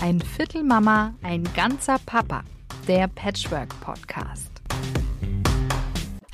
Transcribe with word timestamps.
Ein 0.00 0.20
Viertel 0.20 0.62
Mama, 0.62 1.12
ein 1.22 1.42
ganzer 1.56 1.98
Papa. 2.06 2.44
Der 2.86 3.08
Patchwork 3.08 3.68
Podcast. 3.80 4.48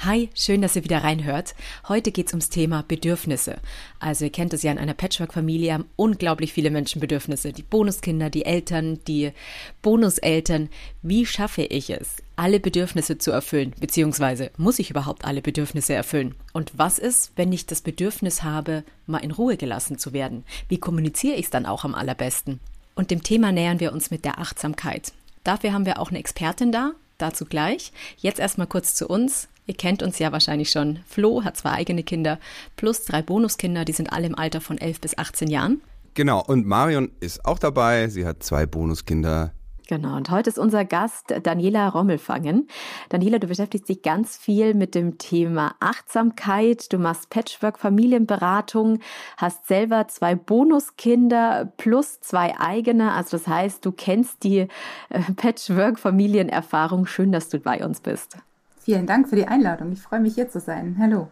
Hi, 0.01 0.29
schön, 0.35 0.61
dass 0.61 0.77
ihr 0.77 0.85
wieder 0.85 1.03
reinhört. 1.03 1.55
Heute 1.89 2.13
geht 2.13 2.27
es 2.27 2.35
ums 2.35 2.51
Thema 2.51 2.85
Bedürfnisse. 2.87 3.57
Also 4.01 4.27
ihr 4.27 4.31
kennt 4.33 4.53
es 4.53 4.63
ja, 4.63 4.71
in 4.71 4.77
einer 4.77 4.93
Patchwork-Familie 4.93 5.73
haben 5.73 5.87
unglaublich 5.97 6.53
viele 6.53 6.71
Menschen 6.71 7.01
Bedürfnisse. 7.01 7.55
Die 7.55 7.63
Bonuskinder, 7.63 8.29
die 8.29 8.45
Eltern, 8.45 9.01
die 9.09 9.33
Bonuseltern. 9.81 10.69
Wie 11.01 11.25
schaffe 11.25 11.63
ich 11.63 11.89
es, 11.89 12.17
alle 12.37 12.61
Bedürfnisse 12.61 13.17
zu 13.17 13.31
erfüllen? 13.31 13.73
Beziehungsweise 13.81 14.51
muss 14.59 14.79
ich 14.79 14.91
überhaupt 14.91 15.25
alle 15.25 15.41
Bedürfnisse 15.41 15.95
erfüllen? 15.95 16.35
Und 16.53 16.73
was 16.77 16.99
ist, 16.99 17.33
wenn 17.37 17.51
ich 17.51 17.65
das 17.65 17.81
Bedürfnis 17.81 18.43
habe, 18.43 18.85
mal 19.07 19.25
in 19.25 19.31
Ruhe 19.31 19.57
gelassen 19.57 19.97
zu 19.97 20.13
werden? 20.13 20.45
Wie 20.69 20.79
kommuniziere 20.79 21.37
ich 21.37 21.47
es 21.47 21.51
dann 21.51 21.65
auch 21.65 21.85
am 21.85 21.95
allerbesten? 21.95 22.61
Und 22.95 23.11
dem 23.11 23.23
Thema 23.23 23.53
nähern 23.53 23.81
wir 23.81 23.93
uns 23.93 24.11
mit 24.11 24.25
der 24.25 24.39
Achtsamkeit. 24.39 25.13
Dafür 25.43 25.73
haben 25.73 25.87
wir 25.87 25.99
auch 26.01 26.11
eine 26.11 26.19
Expertin 26.19 26.73
da, 26.73 26.93
dazu 27.19 27.45
gleich. 27.45 27.93
Jetzt 28.17 28.41
erstmal 28.41 28.67
kurz 28.67 28.95
zu 28.95 29.09
uns. 29.09 29.49
Ihr 29.67 29.75
kennt 29.75 30.03
uns 30.03 30.19
ja 30.19 30.33
wahrscheinlich 30.33 30.71
schon. 30.71 31.01
Flo 31.09 31.43
hat 31.45 31.57
zwei 31.57 31.71
eigene 31.71 32.03
Kinder 32.03 32.39
plus 32.77 33.05
drei 33.05 33.23
Bonuskinder, 33.23 33.85
die 33.85 33.93
sind 33.93 34.13
alle 34.13 34.27
im 34.27 34.39
Alter 34.39 34.61
von 34.61 34.79
11 34.79 35.01
bis 35.01 35.19
18 35.19 35.49
Jahren. 35.49 35.81
Genau, 36.15 36.43
und 36.45 36.67
Marion 36.67 37.11
ist 37.21 37.45
auch 37.45 37.59
dabei. 37.59 38.09
Sie 38.09 38.25
hat 38.25 38.43
zwei 38.43 38.67
Bonuskinder, 38.67 39.53
Genau, 39.87 40.17
und 40.17 40.31
heute 40.31 40.49
ist 40.49 40.59
unser 40.59 40.87
Gast 40.87 41.35
Daniela 41.43 41.89
Rommelfangen. 41.89 42.69
Daniela, 43.11 43.39
du 43.39 43.47
beschäftigst 43.47 43.87
dich 43.87 44.01
ganz 44.01 44.35
viel 44.35 44.73
mit 44.73 44.95
dem 44.95 45.19
Thema 45.19 45.75
Achtsamkeit. 45.79 46.91
Du 46.91 46.99
machst 46.99 47.29
Patchwork 47.29 47.79
Familienberatung, 47.79 49.01
hast 49.37 49.67
selber 49.67 50.09
zwei 50.09 50.37
Bonuskinder 50.37 51.71
plus 51.77 52.21
zwei 52.21 52.59
eigene. 52.59 53.13
Also 53.13 53.37
das 53.37 53.47
heißt, 53.47 53.85
du 53.85 53.93
kennst 53.93 54.43
die 54.45 54.69
äh, 55.11 55.21
Patchwork 55.37 55.99
Familienerfahrung. 55.99 57.05
Schön, 57.05 57.31
dass 57.31 57.51
du 57.51 57.59
bei 57.59 57.85
uns 57.85 58.01
bist. 58.01 58.39
Vielen 58.81 59.07
Dank 59.07 59.29
für 59.29 59.37
die 59.37 59.47
Einladung. 59.47 59.93
Ich 59.93 60.01
freue 60.01 60.21
mich 60.21 60.35
hier 60.35 60.49
zu 60.49 60.61
sein. 60.61 60.97
Hallo. 60.99 61.29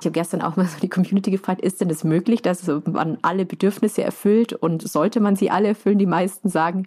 Ich 0.00 0.06
habe 0.06 0.12
gestern 0.12 0.42
auch 0.42 0.54
mal 0.56 0.66
so 0.66 0.78
die 0.80 0.88
Community 0.88 1.32
gefragt, 1.32 1.60
ist 1.60 1.80
denn 1.80 1.90
es 1.90 1.98
das 1.98 2.04
möglich, 2.04 2.42
dass 2.42 2.68
man 2.84 3.18
alle 3.22 3.46
Bedürfnisse 3.46 4.02
erfüllt 4.02 4.52
und 4.52 4.88
sollte 4.88 5.20
man 5.20 5.34
sie 5.34 5.50
alle 5.50 5.68
erfüllen? 5.68 5.98
Die 5.98 6.06
meisten 6.06 6.48
sagen, 6.48 6.86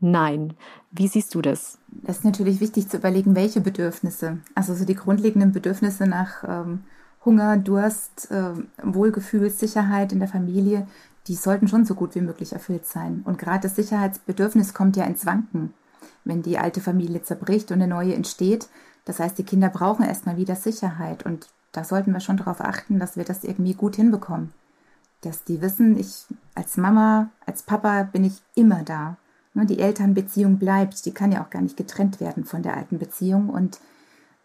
Nein. 0.00 0.54
Wie 0.90 1.08
siehst 1.08 1.34
du 1.34 1.42
das? 1.42 1.78
Es 2.04 2.18
ist 2.18 2.24
natürlich 2.24 2.60
wichtig 2.60 2.88
zu 2.88 2.98
überlegen, 2.98 3.34
welche 3.34 3.60
Bedürfnisse. 3.60 4.38
Also 4.54 4.74
so 4.74 4.84
die 4.84 4.94
grundlegenden 4.94 5.52
Bedürfnisse 5.52 6.06
nach 6.06 6.44
ähm, 6.46 6.84
Hunger, 7.24 7.56
Durst, 7.56 8.30
äh, 8.30 8.52
Wohlgefühl, 8.82 9.50
Sicherheit 9.50 10.12
in 10.12 10.20
der 10.20 10.28
Familie, 10.28 10.86
die 11.26 11.34
sollten 11.34 11.68
schon 11.68 11.84
so 11.84 11.94
gut 11.94 12.14
wie 12.14 12.20
möglich 12.20 12.52
erfüllt 12.52 12.86
sein. 12.86 13.22
Und 13.24 13.38
gerade 13.38 13.62
das 13.62 13.76
Sicherheitsbedürfnis 13.76 14.74
kommt 14.74 14.96
ja 14.96 15.04
ins 15.04 15.26
Wanken, 15.26 15.74
wenn 16.24 16.42
die 16.42 16.58
alte 16.58 16.80
Familie 16.80 17.22
zerbricht 17.22 17.70
und 17.72 17.82
eine 17.82 17.88
neue 17.88 18.14
entsteht. 18.14 18.68
Das 19.06 19.18
heißt, 19.18 19.36
die 19.38 19.44
Kinder 19.44 19.68
brauchen 19.68 20.04
erstmal 20.04 20.36
wieder 20.36 20.56
Sicherheit. 20.56 21.24
Und 21.24 21.48
da 21.72 21.84
sollten 21.84 22.12
wir 22.12 22.20
schon 22.20 22.36
darauf 22.36 22.60
achten, 22.60 22.98
dass 22.98 23.16
wir 23.16 23.24
das 23.24 23.44
irgendwie 23.44 23.74
gut 23.74 23.96
hinbekommen. 23.96 24.52
Dass 25.22 25.44
die 25.44 25.60
wissen, 25.60 25.98
ich 25.98 26.26
als 26.54 26.76
Mama, 26.76 27.30
als 27.44 27.62
Papa 27.62 28.04
bin 28.04 28.24
ich 28.24 28.42
immer 28.54 28.82
da. 28.84 29.16
Ne, 29.56 29.64
die 29.64 29.78
Elternbeziehung 29.78 30.58
bleibt, 30.58 31.06
die 31.06 31.14
kann 31.14 31.32
ja 31.32 31.42
auch 31.42 31.48
gar 31.48 31.62
nicht 31.62 31.78
getrennt 31.78 32.20
werden 32.20 32.44
von 32.44 32.62
der 32.62 32.76
alten 32.76 32.98
Beziehung 32.98 33.48
und 33.48 33.80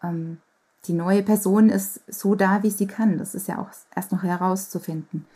ähm, 0.02 0.38
die 0.86 0.94
neue 0.94 1.22
Person 1.22 1.68
ist 1.68 2.00
so 2.10 2.34
da, 2.34 2.62
wie 2.62 2.70
sie 2.70 2.86
kann. 2.86 3.18
Das 3.18 3.34
ist 3.34 3.46
ja 3.46 3.58
auch 3.58 3.68
erst 3.94 4.10
noch 4.10 4.22
herauszufinden. 4.22 5.26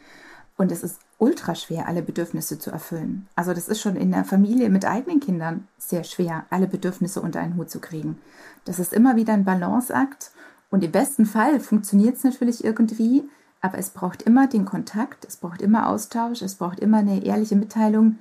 Und 0.57 0.73
es 0.73 0.83
ist 0.83 0.99
ultra 1.19 1.55
schwer, 1.55 1.89
alle 1.89 2.01
Bedürfnisse 2.01 2.59
zu 2.59 2.71
erfüllen. 2.71 3.29
Also 3.37 3.53
das 3.53 3.69
ist 3.69 3.83
schon 3.83 3.97
in 3.97 4.13
der 4.13 4.25
Familie 4.25 4.71
mit 4.71 4.87
eigenen 4.87 5.21
Kindern 5.21 5.69
sehr 5.77 6.05
schwer, 6.05 6.47
alle 6.49 6.69
Bedürfnisse 6.69 7.21
unter 7.21 7.41
einen 7.41 7.59
Hut 7.59 7.69
zu 7.69 7.79
kriegen. 7.79 8.19
Das 8.65 8.79
ist 8.79 8.95
immer 8.95 9.17
wieder 9.17 9.35
ein 9.35 9.45
Balanceakt. 9.45 10.31
Und 10.71 10.85
im 10.85 10.91
besten 10.91 11.27
Fall 11.27 11.61
funktioniert 11.61 12.17
es 12.17 12.25
natürlich 12.25 12.65
irgendwie, 12.65 13.29
aber 13.61 13.77
es 13.77 13.91
braucht 13.91 14.23
immer 14.23 14.47
den 14.47 14.65
Kontakt, 14.65 15.27
es 15.27 15.37
braucht 15.37 15.61
immer 15.61 15.91
Austausch, 15.91 16.41
es 16.41 16.55
braucht 16.55 16.81
immer 16.81 16.99
eine 16.99 17.23
ehrliche 17.23 17.57
Mitteilung, 17.57 18.17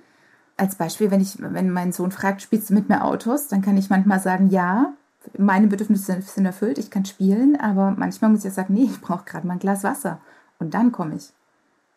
als 0.58 0.76
Beispiel, 0.76 1.12
wenn 1.12 1.22
ich, 1.22 1.38
wenn 1.40 1.70
mein 1.70 1.92
Sohn 1.92 2.12
fragt, 2.12 2.42
spielst 2.42 2.70
du 2.70 2.74
mit 2.74 2.90
mir 2.90 3.04
Autos, 3.04 3.48
dann 3.48 3.62
kann 3.62 3.78
ich 3.78 3.90
manchmal 3.90 4.20
sagen, 4.20 4.50
ja, 4.50 4.94
meine 5.38 5.68
Bedürfnisse 5.68 6.22
sind 6.22 6.46
erfüllt, 6.46 6.78
ich 6.78 6.92
kann 6.92 7.06
spielen, 7.06 7.60
aber 7.60 7.92
manchmal 7.92 8.32
muss 8.32 8.46
ich 8.46 8.54
sagen, 8.54 8.74
nee, 8.74 8.84
ich 8.84 9.02
brauche 9.02 9.26
gerade 9.26 9.46
mal 9.46 9.54
ein 9.54 9.60
Glas 9.60 9.84
Wasser 9.84 10.20
und 10.60 10.74
dann 10.74 10.92
komme 10.92 11.16
ich. 11.16 11.34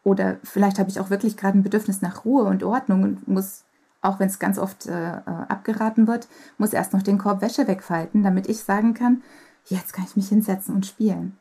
Oder 0.03 0.37
vielleicht 0.43 0.79
habe 0.79 0.91
ich 0.91 0.99
auch 0.99 1.11
wirklich 1.11 1.37
gerade 1.37 1.59
ein 1.59 1.63
Bedürfnis 1.63 2.03
nach 2.03 2.25
Ruhe 2.25 2.45
und 2.45 2.63
Ordnung 2.63 3.03
und 3.03 3.29
muss, 3.29 3.65
auch 4.01 4.19
wenn 4.19 4.29
es 4.29 4.39
ganz 4.39 4.59
oft 4.59 4.87
äh, 4.87 5.11
äh, 5.11 5.21
abgeraten 5.27 6.09
wird, 6.09 6.27
muss 6.57 6.73
erst 6.73 6.95
noch 6.95 7.03
den 7.03 7.19
Korb 7.19 7.43
Wäsche 7.43 7.69
wegfalten, 7.69 8.23
damit 8.23 8.49
ich 8.49 8.61
sagen 8.61 8.95
kann, 8.95 9.23
jetzt 9.67 9.93
kann 9.93 10.07
ich 10.07 10.17
mich 10.17 10.29
hinsetzen 10.29 10.75
und 10.75 10.87
spielen. 10.87 11.37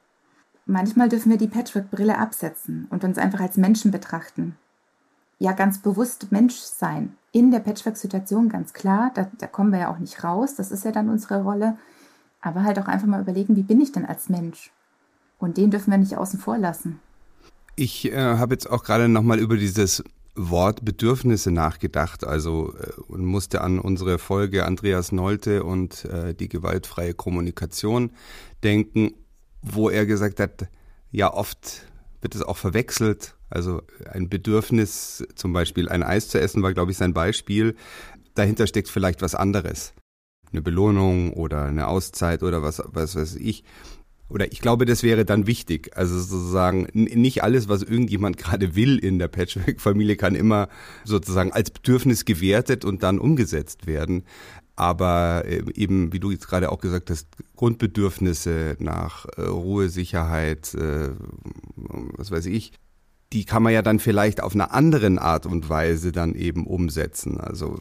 Manchmal 0.66 1.08
dürfen 1.08 1.30
wir 1.30 1.38
die 1.38 1.48
Patchwork-Brille 1.48 2.18
absetzen 2.18 2.88
und 2.90 3.06
uns 3.06 3.18
einfach 3.18 3.40
als 3.40 3.56
Menschen 3.56 3.90
betrachten 3.90 4.58
ja 5.40 5.52
ganz 5.54 5.82
bewusst 5.82 6.32
Mensch 6.32 6.56
sein. 6.56 7.16
In 7.32 7.52
der 7.52 7.60
Patchwork-Situation 7.60 8.50
ganz 8.50 8.74
klar, 8.74 9.12
da, 9.14 9.30
da 9.38 9.48
kommen 9.48 9.72
wir 9.72 9.80
ja 9.80 9.92
auch 9.94 10.00
nicht 10.00 10.24
raus, 10.24 10.56
das 10.56 10.72
ist 10.72 10.86
ja 10.86 10.92
dann 10.92 11.10
unsere 11.10 11.44
Rolle. 11.44 11.78
Aber 12.42 12.64
halt 12.64 12.80
auch 12.80 12.88
einfach 12.88 13.08
mal 13.08 13.22
überlegen, 13.22 13.56
wie 13.56 13.64
bin 13.64 13.82
ich 13.82 13.92
denn 13.92 14.06
als 14.06 14.30
Mensch? 14.30 14.72
Und 15.38 15.58
den 15.58 15.72
dürfen 15.72 15.92
wir 15.92 15.98
nicht 15.98 16.18
außen 16.18 16.40
vor 16.40 16.58
lassen. 16.58 17.00
Ich 17.76 18.12
äh, 18.12 18.16
habe 18.16 18.56
jetzt 18.56 18.70
auch 18.70 18.84
gerade 18.84 19.08
nochmal 19.08 19.40
über 19.40 19.58
dieses 19.58 20.04
Wort 20.36 20.86
Bedürfnisse 20.86 21.52
nachgedacht, 21.52 22.24
also 22.26 22.74
äh, 22.76 23.02
und 23.08 23.26
musste 23.26 23.62
an 23.62 23.80
unsere 23.80 24.18
Folge 24.18 24.66
Andreas 24.66 25.12
Nolte 25.12 25.64
und 25.64 26.06
äh, 26.06 26.34
die 26.34 26.50
gewaltfreie 26.50 27.14
Kommunikation 27.14 28.12
denken, 28.64 29.14
wo 29.62 29.90
er 29.90 30.06
gesagt 30.06 30.40
hat, 30.40 30.70
ja 31.12 31.32
oft 31.32 31.84
wird 32.22 32.34
es 32.34 32.42
auch 32.42 32.58
verwechselt 32.58 33.37
also 33.50 33.82
ein 34.12 34.30
Bedürfnis, 34.30 35.26
zum 35.36 35.54
Beispiel 35.54 35.90
ein 35.90 36.04
Eis 36.04 36.30
zu 36.30 36.40
essen, 36.40 36.64
war, 36.64 36.74
glaube 36.74 36.92
ich, 36.92 36.98
sein 36.98 37.14
Beispiel. 37.14 37.76
Dahinter 38.36 38.68
steckt 38.68 38.90
vielleicht 38.90 39.22
was 39.22 39.36
anderes. 39.36 39.94
Eine 40.52 40.62
Belohnung 40.62 41.34
oder 41.34 41.66
eine 41.66 41.88
Auszeit 41.88 42.44
oder 42.44 42.64
was, 42.64 42.82
was 42.86 43.16
weiß 43.16 43.36
ich. 43.36 43.64
Oder 44.30 44.52
ich 44.52 44.60
glaube, 44.60 44.86
das 44.86 45.04
wäre 45.04 45.24
dann 45.24 45.48
wichtig. 45.48 45.96
Also 45.96 46.20
sozusagen 46.20 46.88
nicht 46.94 47.44
alles, 47.44 47.70
was 47.70 47.82
irgendjemand 47.82 48.38
gerade 48.38 48.76
will 48.76 48.98
in 48.98 49.20
der 49.20 49.30
Patchwork-Familie, 49.30 50.18
kann 50.18 50.36
immer 50.36 50.68
sozusagen 51.06 51.52
als 51.52 51.72
Bedürfnis 51.72 52.26
gewertet 52.26 52.84
und 52.84 53.04
dann 53.04 53.20
umgesetzt 53.20 53.88
werden. 53.88 54.24
Aber 54.76 55.44
äh, 55.46 55.64
eben, 55.74 56.14
wie 56.14 56.20
du 56.20 56.30
jetzt 56.30 56.48
gerade 56.48 56.72
auch 56.72 56.80
gesagt 56.80 57.10
hast, 57.10 57.28
Grundbedürfnisse 57.56 58.76
nach 58.80 59.26
äh, 59.38 59.42
Ruhe, 59.42 59.90
Sicherheit, 59.90 60.76
äh, 60.76 61.10
was 61.76 62.30
weiß 62.30 62.46
ich, 62.46 62.74
die 63.34 63.46
kann 63.46 63.64
man 63.64 63.74
ja 63.74 63.82
dann 63.82 64.00
vielleicht 64.00 64.42
auf 64.42 64.54
eine 64.54 64.72
andere 64.72 65.22
Art 65.22 65.46
und 65.46 65.70
Weise 65.70 66.12
dann 66.12 66.34
eben 66.34 66.66
umsetzen. 66.66 67.40
Also 67.40 67.80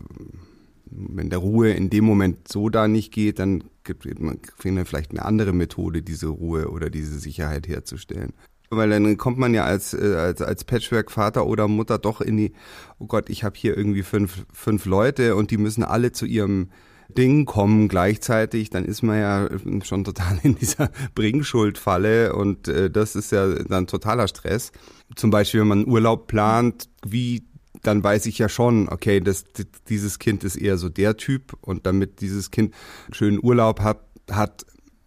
wenn 0.90 1.30
der 1.30 1.38
Ruhe 1.38 1.72
in 1.72 1.90
dem 1.90 2.04
Moment 2.04 2.48
so 2.48 2.68
da 2.68 2.88
nicht 2.88 3.12
geht, 3.12 3.38
dann 3.38 3.64
gibt 3.84 4.20
man 4.20 4.40
vielleicht 4.84 5.10
eine 5.10 5.24
andere 5.24 5.52
Methode, 5.52 6.02
diese 6.02 6.28
Ruhe 6.28 6.70
oder 6.70 6.90
diese 6.90 7.18
Sicherheit 7.18 7.68
herzustellen. 7.68 8.32
Weil 8.70 8.90
dann 8.90 9.16
kommt 9.16 9.38
man 9.38 9.54
ja 9.54 9.64
als, 9.64 9.94
äh, 9.94 10.16
als, 10.16 10.42
als 10.42 10.64
Patchwork-Vater 10.64 11.46
oder 11.46 11.68
Mutter 11.68 11.98
doch 11.98 12.20
in 12.20 12.36
die, 12.36 12.52
oh 12.98 13.06
Gott, 13.06 13.30
ich 13.30 13.44
habe 13.44 13.56
hier 13.56 13.76
irgendwie 13.76 14.02
fünf, 14.02 14.44
fünf 14.52 14.86
Leute 14.86 15.36
und 15.36 15.52
die 15.52 15.56
müssen 15.56 15.84
alle 15.84 16.10
zu 16.10 16.26
ihrem 16.26 16.70
Ding 17.08 17.44
kommen 17.44 17.88
gleichzeitig, 17.88 18.70
dann 18.70 18.84
ist 18.84 19.02
man 19.02 19.18
ja 19.18 19.48
schon 19.84 20.04
total 20.04 20.38
in 20.42 20.56
dieser 20.56 20.90
Bringschuld-Falle 21.14 22.34
und 22.34 22.68
äh, 22.68 22.90
das 22.90 23.16
ist 23.16 23.32
ja 23.32 23.62
dann 23.64 23.86
totaler 23.86 24.28
Stress. 24.28 24.72
Zum 25.14 25.30
Beispiel, 25.30 25.60
wenn 25.60 25.68
man 25.68 25.86
Urlaub 25.86 26.26
plant, 26.26 26.88
wie 27.06 27.44
dann 27.82 28.02
weiß 28.02 28.26
ich 28.26 28.38
ja 28.38 28.48
schon, 28.48 28.88
okay, 28.88 29.20
das, 29.20 29.44
dieses 29.88 30.18
Kind 30.18 30.44
ist 30.44 30.56
eher 30.56 30.76
so 30.76 30.88
der 30.88 31.16
Typ 31.16 31.56
und 31.60 31.86
damit 31.86 32.20
dieses 32.20 32.50
Kind 32.50 32.74
einen 33.04 33.14
schönen 33.14 33.38
Urlaub 33.42 33.80
hat, 33.80 34.00
hat, 34.30 34.66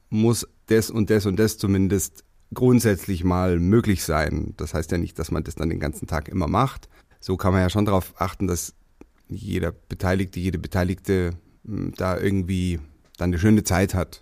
muss 0.09 0.47
das 0.67 0.89
und 0.89 1.09
das 1.09 1.25
und 1.25 1.37
das 1.37 1.57
zumindest 1.57 2.23
grundsätzlich 2.53 3.23
mal 3.23 3.59
möglich 3.59 4.03
sein. 4.03 4.53
Das 4.57 4.73
heißt 4.73 4.91
ja 4.91 4.97
nicht, 4.97 5.19
dass 5.19 5.31
man 5.31 5.43
das 5.43 5.55
dann 5.55 5.69
den 5.69 5.79
ganzen 5.79 6.07
Tag 6.07 6.29
immer 6.29 6.47
macht. 6.47 6.89
So 7.19 7.37
kann 7.37 7.53
man 7.53 7.61
ja 7.61 7.69
schon 7.69 7.85
darauf 7.85 8.13
achten, 8.17 8.47
dass 8.47 8.73
jeder 9.27 9.71
Beteiligte, 9.71 10.39
jede 10.39 10.57
Beteiligte 10.57 11.31
da 11.63 12.17
irgendwie 12.17 12.79
dann 13.17 13.29
eine 13.29 13.39
schöne 13.39 13.63
Zeit 13.63 13.93
hat. 13.93 14.21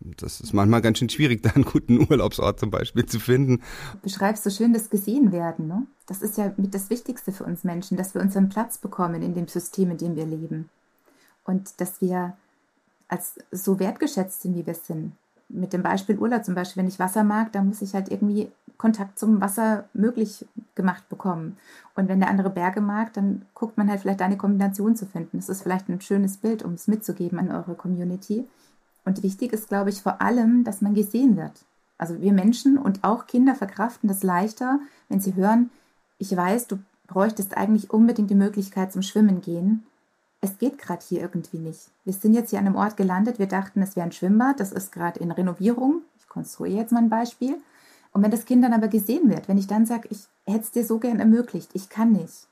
Das 0.00 0.40
ist 0.40 0.54
manchmal 0.54 0.80
ganz 0.80 0.98
schön 0.98 1.10
schwierig, 1.10 1.42
da 1.44 1.50
einen 1.50 1.64
guten 1.64 2.00
Urlaubsort 2.10 2.58
zum 2.58 2.70
Beispiel 2.70 3.06
zu 3.06 3.20
finden. 3.20 3.58
Du 3.92 3.98
beschreibst 4.02 4.44
so 4.44 4.50
schön 4.50 4.72
das 4.72 4.90
gesehen 4.90 5.32
werden. 5.32 5.66
Ne? 5.66 5.86
Das 6.06 6.22
ist 6.22 6.38
ja 6.38 6.52
mit 6.56 6.74
das 6.74 6.90
Wichtigste 6.90 7.32
für 7.32 7.44
uns 7.44 7.64
Menschen, 7.64 7.96
dass 7.96 8.14
wir 8.14 8.22
unseren 8.22 8.48
Platz 8.48 8.78
bekommen 8.78 9.22
in 9.22 9.34
dem 9.34 9.48
System, 9.48 9.90
in 9.90 9.98
dem 9.98 10.16
wir 10.16 10.26
leben. 10.26 10.70
Und 11.44 11.80
dass 11.80 12.00
wir 12.00 12.36
als 13.08 13.34
so 13.50 13.78
wertgeschätzt 13.78 14.42
sind, 14.42 14.54
wie 14.54 14.66
wir 14.66 14.74
sind. 14.74 15.12
mit 15.48 15.72
dem 15.72 15.82
Beispiel 15.82 16.16
Urlaub 16.16 16.44
zum 16.44 16.54
Beispiel, 16.54 16.82
wenn 16.82 16.88
ich 16.88 17.00
Wasser 17.00 17.24
mag, 17.24 17.52
dann 17.52 17.66
muss 17.66 17.82
ich 17.82 17.92
halt 17.94 18.08
irgendwie 18.08 18.48
Kontakt 18.78 19.18
zum 19.18 19.40
Wasser 19.40 19.88
möglich 19.92 20.46
gemacht 20.80 21.08
bekommen. 21.10 21.58
Und 21.94 22.08
wenn 22.08 22.20
der 22.20 22.30
andere 22.30 22.48
Berge 22.48 22.80
mag, 22.80 23.12
dann 23.12 23.42
guckt 23.54 23.76
man 23.76 23.90
halt 23.90 24.00
vielleicht 24.00 24.22
eine 24.22 24.38
Kombination 24.38 24.96
zu 24.96 25.04
finden. 25.04 25.36
Das 25.36 25.50
ist 25.50 25.62
vielleicht 25.62 25.88
ein 25.88 26.00
schönes 26.00 26.38
Bild, 26.38 26.62
um 26.62 26.72
es 26.72 26.88
mitzugeben 26.88 27.38
an 27.38 27.50
eure 27.50 27.74
Community. 27.74 28.48
Und 29.04 29.22
wichtig 29.22 29.52
ist, 29.52 29.68
glaube 29.68 29.90
ich, 29.90 30.02
vor 30.02 30.22
allem, 30.22 30.64
dass 30.64 30.80
man 30.80 30.94
gesehen 30.94 31.36
wird. 31.36 31.52
Also 31.98 32.20
wir 32.22 32.32
Menschen 32.32 32.78
und 32.78 33.04
auch 33.04 33.26
Kinder 33.26 33.54
verkraften 33.54 34.08
das 34.08 34.22
leichter, 34.22 34.80
wenn 35.10 35.20
sie 35.20 35.34
hören, 35.34 35.70
ich 36.16 36.34
weiß, 36.34 36.66
du 36.66 36.78
bräuchtest 37.06 37.56
eigentlich 37.56 37.90
unbedingt 37.90 38.30
die 38.30 38.34
Möglichkeit 38.34 38.92
zum 38.92 39.02
Schwimmen 39.02 39.42
gehen. 39.42 39.84
Es 40.40 40.56
geht 40.56 40.78
gerade 40.78 41.04
hier 41.06 41.20
irgendwie 41.20 41.58
nicht. 41.58 41.90
Wir 42.04 42.14
sind 42.14 42.32
jetzt 42.32 42.50
hier 42.50 42.58
an 42.58 42.66
einem 42.66 42.76
Ort 42.76 42.96
gelandet, 42.96 43.38
wir 43.38 43.48
dachten, 43.48 43.82
es 43.82 43.96
wäre 43.96 44.06
ein 44.06 44.12
Schwimmbad, 44.12 44.60
das 44.60 44.72
ist 44.72 44.92
gerade 44.92 45.20
in 45.20 45.30
Renovierung. 45.30 46.02
Ich 46.18 46.28
konstruiere 46.28 46.78
jetzt 46.78 46.92
mal 46.92 47.02
ein 47.02 47.10
Beispiel. 47.10 47.56
Und 48.12 48.22
wenn 48.22 48.30
das 48.30 48.44
Kind 48.44 48.64
dann 48.64 48.72
aber 48.72 48.88
gesehen 48.88 49.30
wird, 49.30 49.48
wenn 49.48 49.58
ich 49.58 49.66
dann 49.66 49.86
sage, 49.86 50.08
ich 50.10 50.26
hätte 50.46 50.64
es 50.64 50.70
dir 50.70 50.84
so 50.84 50.98
gern 50.98 51.20
ermöglicht, 51.20 51.70
ich 51.74 51.88
kann 51.88 52.12
nicht. 52.12 52.48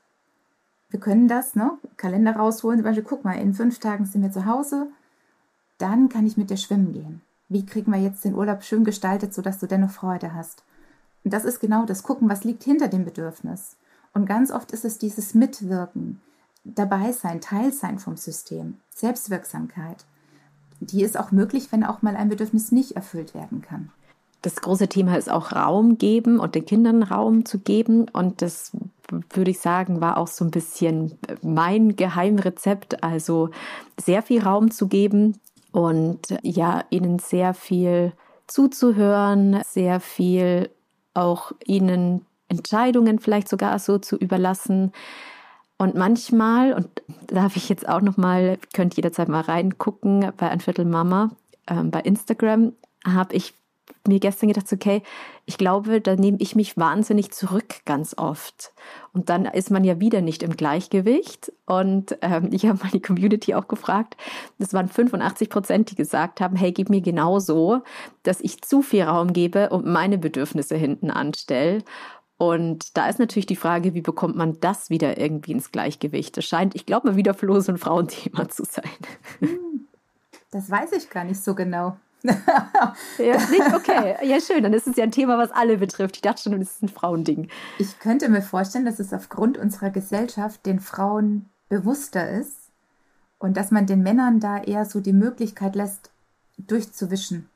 Wir 0.89 0.99
können 0.99 1.27
das, 1.27 1.55
ne? 1.55 1.77
Kalender 1.97 2.35
rausholen, 2.35 2.79
zum 2.79 2.85
Beispiel, 2.85 3.03
guck 3.03 3.23
mal, 3.23 3.33
in 3.33 3.53
fünf 3.53 3.79
Tagen 3.79 4.05
sind 4.05 4.21
wir 4.21 4.31
zu 4.31 4.45
Hause, 4.45 4.87
dann 5.77 6.09
kann 6.09 6.25
ich 6.25 6.37
mit 6.37 6.49
dir 6.49 6.57
schwimmen 6.57 6.93
gehen. 6.93 7.21
Wie 7.49 7.65
kriegen 7.65 7.91
wir 7.91 7.99
jetzt 7.99 8.23
den 8.25 8.35
Urlaub 8.35 8.63
schön 8.63 8.83
gestaltet, 8.83 9.33
sodass 9.33 9.59
du 9.59 9.67
dennoch 9.67 9.91
Freude 9.91 10.33
hast? 10.33 10.63
Und 11.23 11.33
das 11.33 11.45
ist 11.45 11.59
genau 11.59 11.85
das 11.85 12.03
Gucken, 12.03 12.29
was 12.29 12.43
liegt 12.43 12.63
hinter 12.63 12.87
dem 12.87 13.05
Bedürfnis. 13.05 13.75
Und 14.13 14.25
ganz 14.25 14.51
oft 14.51 14.71
ist 14.71 14.85
es 14.85 14.97
dieses 14.97 15.33
Mitwirken, 15.33 16.21
dabei 16.63 17.11
sein, 17.11 17.41
Teil 17.41 17.73
sein 17.73 17.99
vom 17.99 18.17
System, 18.17 18.77
Selbstwirksamkeit. 18.95 20.05
Die 20.79 21.03
ist 21.03 21.17
auch 21.17 21.31
möglich, 21.31 21.71
wenn 21.71 21.83
auch 21.83 22.01
mal 22.01 22.15
ein 22.15 22.29
Bedürfnis 22.29 22.71
nicht 22.71 22.93
erfüllt 22.95 23.33
werden 23.35 23.61
kann 23.61 23.91
das 24.41 24.55
große 24.57 24.87
Thema 24.87 25.17
ist 25.17 25.29
auch 25.29 25.51
Raum 25.51 25.97
geben 25.97 26.39
und 26.39 26.55
den 26.55 26.65
Kindern 26.65 27.03
Raum 27.03 27.45
zu 27.45 27.59
geben. 27.59 28.07
Und 28.09 28.41
das 28.41 28.71
würde 29.31 29.51
ich 29.51 29.59
sagen, 29.59 30.01
war 30.01 30.17
auch 30.17 30.27
so 30.27 30.45
ein 30.45 30.51
bisschen 30.51 31.17
mein 31.41 31.95
Geheimrezept. 31.95 33.03
Also 33.03 33.49
sehr 33.99 34.21
viel 34.21 34.41
Raum 34.41 34.71
zu 34.71 34.87
geben 34.87 35.39
und 35.71 36.37
ja, 36.41 36.83
ihnen 36.89 37.19
sehr 37.19 37.53
viel 37.53 38.13
zuzuhören, 38.47 39.61
sehr 39.65 39.99
viel 39.99 40.69
auch 41.13 41.51
ihnen 41.65 42.25
Entscheidungen 42.47 43.19
vielleicht 43.19 43.49
sogar 43.49 43.77
so 43.79 43.97
zu 43.97 44.15
überlassen. 44.17 44.91
Und 45.77 45.95
manchmal, 45.95 46.73
und 46.73 46.87
darf 47.27 47.55
ich 47.55 47.69
jetzt 47.69 47.87
auch 47.87 48.01
noch 48.01 48.17
mal, 48.17 48.57
könnt 48.73 48.95
jederzeit 48.95 49.29
mal 49.29 49.41
reingucken 49.41 50.31
bei 50.35 50.49
ein 50.49 50.59
Viertel 50.59 50.85
Mama 50.85 51.31
äh, 51.67 51.83
bei 51.83 52.01
Instagram, 52.01 52.73
habe 53.05 53.35
ich 53.35 53.53
mir 54.07 54.19
gestern 54.19 54.49
gedacht, 54.49 54.71
okay, 54.71 55.03
ich 55.45 55.57
glaube, 55.57 56.01
da 56.01 56.15
nehme 56.15 56.37
ich 56.39 56.55
mich 56.55 56.77
wahnsinnig 56.77 57.31
zurück 57.31 57.85
ganz 57.85 58.15
oft. 58.17 58.71
Und 59.13 59.29
dann 59.29 59.45
ist 59.45 59.71
man 59.71 59.83
ja 59.83 59.99
wieder 59.99 60.21
nicht 60.21 60.43
im 60.43 60.55
Gleichgewicht. 60.55 61.51
Und 61.65 62.17
ähm, 62.21 62.49
ich 62.51 62.65
habe 62.65 62.79
mal 62.83 62.91
die 62.91 63.01
Community 63.01 63.55
auch 63.55 63.67
gefragt. 63.67 64.17
Das 64.57 64.73
waren 64.73 64.89
85 64.89 65.49
Prozent, 65.49 65.91
die 65.91 65.95
gesagt 65.95 66.41
haben, 66.41 66.55
hey, 66.55 66.71
gib 66.71 66.89
mir 66.89 67.01
genauso, 67.01 67.81
dass 68.23 68.41
ich 68.41 68.61
zu 68.61 68.81
viel 68.81 69.03
Raum 69.03 69.33
gebe 69.33 69.69
und 69.69 69.85
meine 69.85 70.17
Bedürfnisse 70.17 70.75
hinten 70.75 71.11
anstelle. 71.11 71.83
Und 72.37 72.95
da 72.95 73.09
ist 73.09 73.19
natürlich 73.19 73.47
die 73.47 73.57
Frage, 73.57 73.93
wie 73.93 74.01
bekommt 74.01 74.37
man 74.37 74.59
das 74.61 74.89
wieder 74.89 75.17
irgendwie 75.17 75.51
ins 75.51 75.71
Gleichgewicht? 75.71 76.37
Das 76.37 76.45
scheint, 76.45 76.73
ich 76.73 76.85
glaube 76.85 77.09
mal, 77.09 77.15
wieder 77.17 77.33
floh 77.33 77.59
so 77.59 77.71
ein 77.71 77.77
Frauenthema 77.77 78.47
zu 78.49 78.63
sein. 78.63 78.89
Hm, 79.39 79.87
das 80.51 80.71
weiß 80.71 80.93
ich 80.93 81.09
gar 81.09 81.25
nicht 81.25 81.43
so 81.43 81.53
genau 81.53 81.97
ja, 82.23 83.37
nicht? 83.49 83.73
Okay, 83.73 84.15
ja 84.23 84.39
schön. 84.41 84.63
Dann 84.63 84.73
ist 84.73 84.87
es 84.87 84.95
ja 84.95 85.03
ein 85.03 85.11
Thema, 85.11 85.37
was 85.37 85.51
alle 85.51 85.77
betrifft. 85.77 86.17
Ich 86.17 86.21
dachte 86.21 86.43
schon, 86.43 86.59
das 86.59 86.71
ist 86.71 86.83
ein 86.83 86.89
Frauending. 86.89 87.49
Ich 87.77 87.99
könnte 87.99 88.29
mir 88.29 88.41
vorstellen, 88.41 88.85
dass 88.85 88.99
es 88.99 89.13
aufgrund 89.13 89.57
unserer 89.57 89.89
Gesellschaft 89.89 90.65
den 90.65 90.79
Frauen 90.79 91.49
bewusster 91.69 92.29
ist 92.29 92.57
und 93.37 93.55
dass 93.55 93.71
man 93.71 93.85
den 93.85 94.03
Männern 94.03 94.39
da 94.39 94.61
eher 94.61 94.85
so 94.85 94.99
die 94.99 95.13
Möglichkeit 95.13 95.75
lässt, 95.75 96.11
durchzuwischen. 96.57 97.49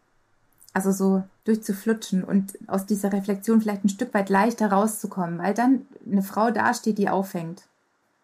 Also 0.74 0.92
so 0.92 1.24
durchzuflutschen 1.44 2.24
und 2.24 2.58
aus 2.68 2.86
dieser 2.86 3.12
Reflexion 3.12 3.62
vielleicht 3.62 3.84
ein 3.84 3.90
Stück 3.90 4.14
weit 4.14 4.30
leichter 4.30 4.72
rauszukommen, 4.72 5.40
weil 5.40 5.54
dann 5.54 5.86
eine 6.10 6.24
Frau 6.24 6.50
dasteht, 6.52 6.98
die 6.98 7.10
aufhängt. 7.10 7.64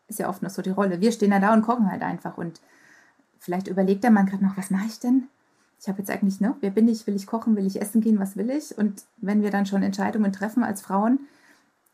Ist 0.08 0.20
ja 0.20 0.30
oft 0.30 0.42
noch 0.42 0.50
so 0.50 0.62
die 0.62 0.72
Rolle. 0.72 1.02
Wir 1.02 1.12
stehen 1.12 1.30
da 1.30 1.40
da 1.40 1.54
und 1.54 1.62
kochen 1.62 1.92
halt 1.92 2.02
einfach 2.02 2.38
und 2.38 2.60
vielleicht 3.40 3.68
überlegt 3.68 4.04
der 4.04 4.12
Mann 4.12 4.26
gerade 4.26 4.44
noch, 4.44 4.58
was 4.58 4.72
mache 4.72 4.88
ich 4.88 5.00
denn? 5.00 5.28
Ich 5.80 5.88
habe 5.88 6.00
jetzt 6.00 6.12
eigentlich, 6.12 6.42
ne, 6.42 6.56
wer 6.60 6.72
bin 6.72 6.88
ich, 6.88 7.08
will 7.08 7.16
ich 7.16 7.26
kochen, 7.26 7.56
will 7.56 7.66
ich 7.66 7.82
essen 7.82 8.02
gehen, 8.02 8.20
was 8.20 8.36
will 8.36 8.50
ich? 8.50 8.78
Und 8.78 9.04
wenn 9.18 9.42
wir 9.42 9.50
dann 9.50 9.66
schon 9.66 9.82
Entscheidungen 9.82 10.34
treffen 10.34 10.64
als 10.64 10.82
Frauen, 10.82 11.20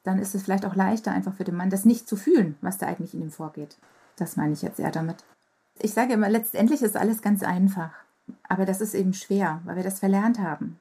dann 0.03 0.19
ist 0.19 0.33
es 0.33 0.43
vielleicht 0.43 0.65
auch 0.65 0.75
leichter 0.75 1.11
einfach 1.11 1.33
für 1.33 1.43
den 1.43 1.55
Mann, 1.55 1.69
das 1.69 1.85
nicht 1.85 2.07
zu 2.07 2.15
fühlen, 2.15 2.55
was 2.61 2.77
da 2.77 2.87
eigentlich 2.87 3.13
in 3.13 3.21
ihm 3.21 3.31
vorgeht. 3.31 3.77
Das 4.15 4.37
meine 4.37 4.53
ich 4.53 4.61
jetzt 4.61 4.79
eher 4.79 4.91
damit. 4.91 5.23
Ich 5.79 5.93
sage 5.93 6.13
immer, 6.13 6.29
letztendlich 6.29 6.81
ist 6.81 6.97
alles 6.97 7.21
ganz 7.21 7.43
einfach. 7.43 7.91
Aber 8.47 8.65
das 8.65 8.81
ist 8.81 8.95
eben 8.95 9.13
schwer, 9.13 9.61
weil 9.65 9.75
wir 9.75 9.83
das 9.83 9.99
verlernt 9.99 10.39
haben. 10.39 10.79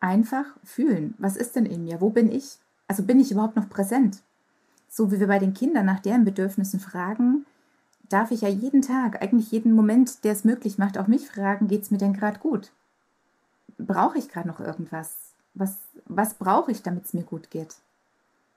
Einfach 0.00 0.46
fühlen. 0.64 1.14
Was 1.18 1.36
ist 1.36 1.54
denn 1.54 1.66
in 1.66 1.84
mir? 1.84 2.00
Wo 2.00 2.10
bin 2.10 2.32
ich? 2.32 2.58
Also 2.88 3.04
bin 3.04 3.20
ich 3.20 3.30
überhaupt 3.30 3.56
noch 3.56 3.68
präsent? 3.68 4.22
So 4.88 5.12
wie 5.12 5.20
wir 5.20 5.28
bei 5.28 5.38
den 5.38 5.54
Kindern 5.54 5.86
nach 5.86 6.00
deren 6.00 6.24
Bedürfnissen 6.24 6.80
fragen, 6.80 7.46
darf 8.10 8.30
ich 8.30 8.42
ja 8.42 8.48
jeden 8.48 8.82
Tag, 8.82 9.22
eigentlich 9.22 9.50
jeden 9.50 9.72
Moment, 9.72 10.24
der 10.24 10.32
es 10.32 10.44
möglich 10.44 10.76
macht, 10.76 10.98
auch 10.98 11.06
mich 11.06 11.30
fragen, 11.30 11.68
geht 11.68 11.82
es 11.82 11.90
mir 11.90 11.98
denn 11.98 12.12
gerade 12.12 12.38
gut? 12.38 12.70
Brauche 13.78 14.18
ich 14.18 14.28
gerade 14.28 14.48
noch 14.48 14.60
irgendwas? 14.60 15.16
Was, 15.54 15.78
was 16.04 16.34
brauche 16.34 16.70
ich, 16.70 16.82
damit 16.82 17.06
es 17.06 17.14
mir 17.14 17.22
gut 17.22 17.50
geht? 17.50 17.76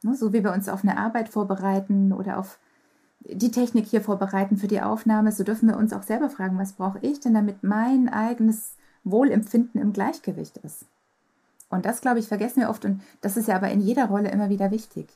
Ne, 0.01 0.15
so 0.15 0.33
wie 0.33 0.43
wir 0.43 0.51
uns 0.51 0.67
auf 0.67 0.83
eine 0.83 0.97
Arbeit 0.97 1.29
vorbereiten 1.29 2.11
oder 2.11 2.37
auf 2.37 2.59
die 3.21 3.51
Technik 3.51 3.85
hier 3.85 4.01
vorbereiten 4.01 4.57
für 4.57 4.67
die 4.67 4.81
Aufnahme, 4.81 5.31
so 5.31 5.43
dürfen 5.43 5.69
wir 5.69 5.77
uns 5.77 5.93
auch 5.93 6.03
selber 6.03 6.29
fragen, 6.29 6.57
was 6.57 6.73
brauche 6.73 6.99
ich 6.99 7.21
denn, 7.21 7.33
damit 7.33 7.63
mein 7.63 8.09
eigenes 8.09 8.75
Wohlempfinden 9.05 9.79
im 9.81 9.93
Gleichgewicht 9.93 10.57
ist? 10.57 10.85
Und 11.69 11.85
das, 11.85 12.01
glaube 12.01 12.19
ich, 12.19 12.27
vergessen 12.27 12.61
wir 12.61 12.69
oft 12.69 12.83
und 12.85 13.01
das 13.21 13.37
ist 13.37 13.47
ja 13.47 13.55
aber 13.55 13.69
in 13.71 13.79
jeder 13.79 14.07
Rolle 14.07 14.29
immer 14.29 14.49
wieder 14.49 14.71
wichtig. 14.71 15.07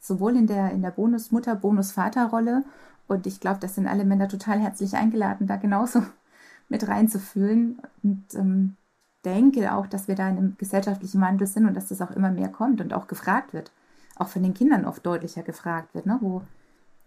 Sowohl 0.00 0.36
in 0.36 0.46
der, 0.46 0.72
in 0.72 0.82
der 0.82 0.90
Bonusmutter, 0.90 1.54
Bonusvaterrolle 1.54 2.64
und 3.08 3.26
ich 3.26 3.40
glaube, 3.40 3.60
das 3.60 3.74
sind 3.74 3.86
alle 3.86 4.04
Männer 4.04 4.28
total 4.28 4.58
herzlich 4.58 4.94
eingeladen, 4.94 5.46
da 5.46 5.56
genauso 5.56 6.02
mit 6.68 6.86
reinzufühlen. 6.88 7.80
Und 8.02 8.34
ähm, 8.34 8.76
denke 9.24 9.72
auch, 9.74 9.86
dass 9.86 10.08
wir 10.08 10.14
da 10.14 10.28
in 10.28 10.38
einem 10.38 10.56
gesellschaftlichen 10.56 11.20
Wandel 11.20 11.46
sind 11.46 11.66
und 11.66 11.74
dass 11.74 11.88
das 11.88 12.00
auch 12.00 12.12
immer 12.12 12.30
mehr 12.30 12.48
kommt 12.48 12.80
und 12.80 12.94
auch 12.94 13.06
gefragt 13.06 13.52
wird. 13.52 13.72
Auch 14.16 14.28
von 14.28 14.42
den 14.42 14.54
Kindern 14.54 14.84
oft 14.84 15.04
deutlicher 15.04 15.42
gefragt 15.42 15.94
wird, 15.94 16.06
ne? 16.06 16.18
wo 16.20 16.42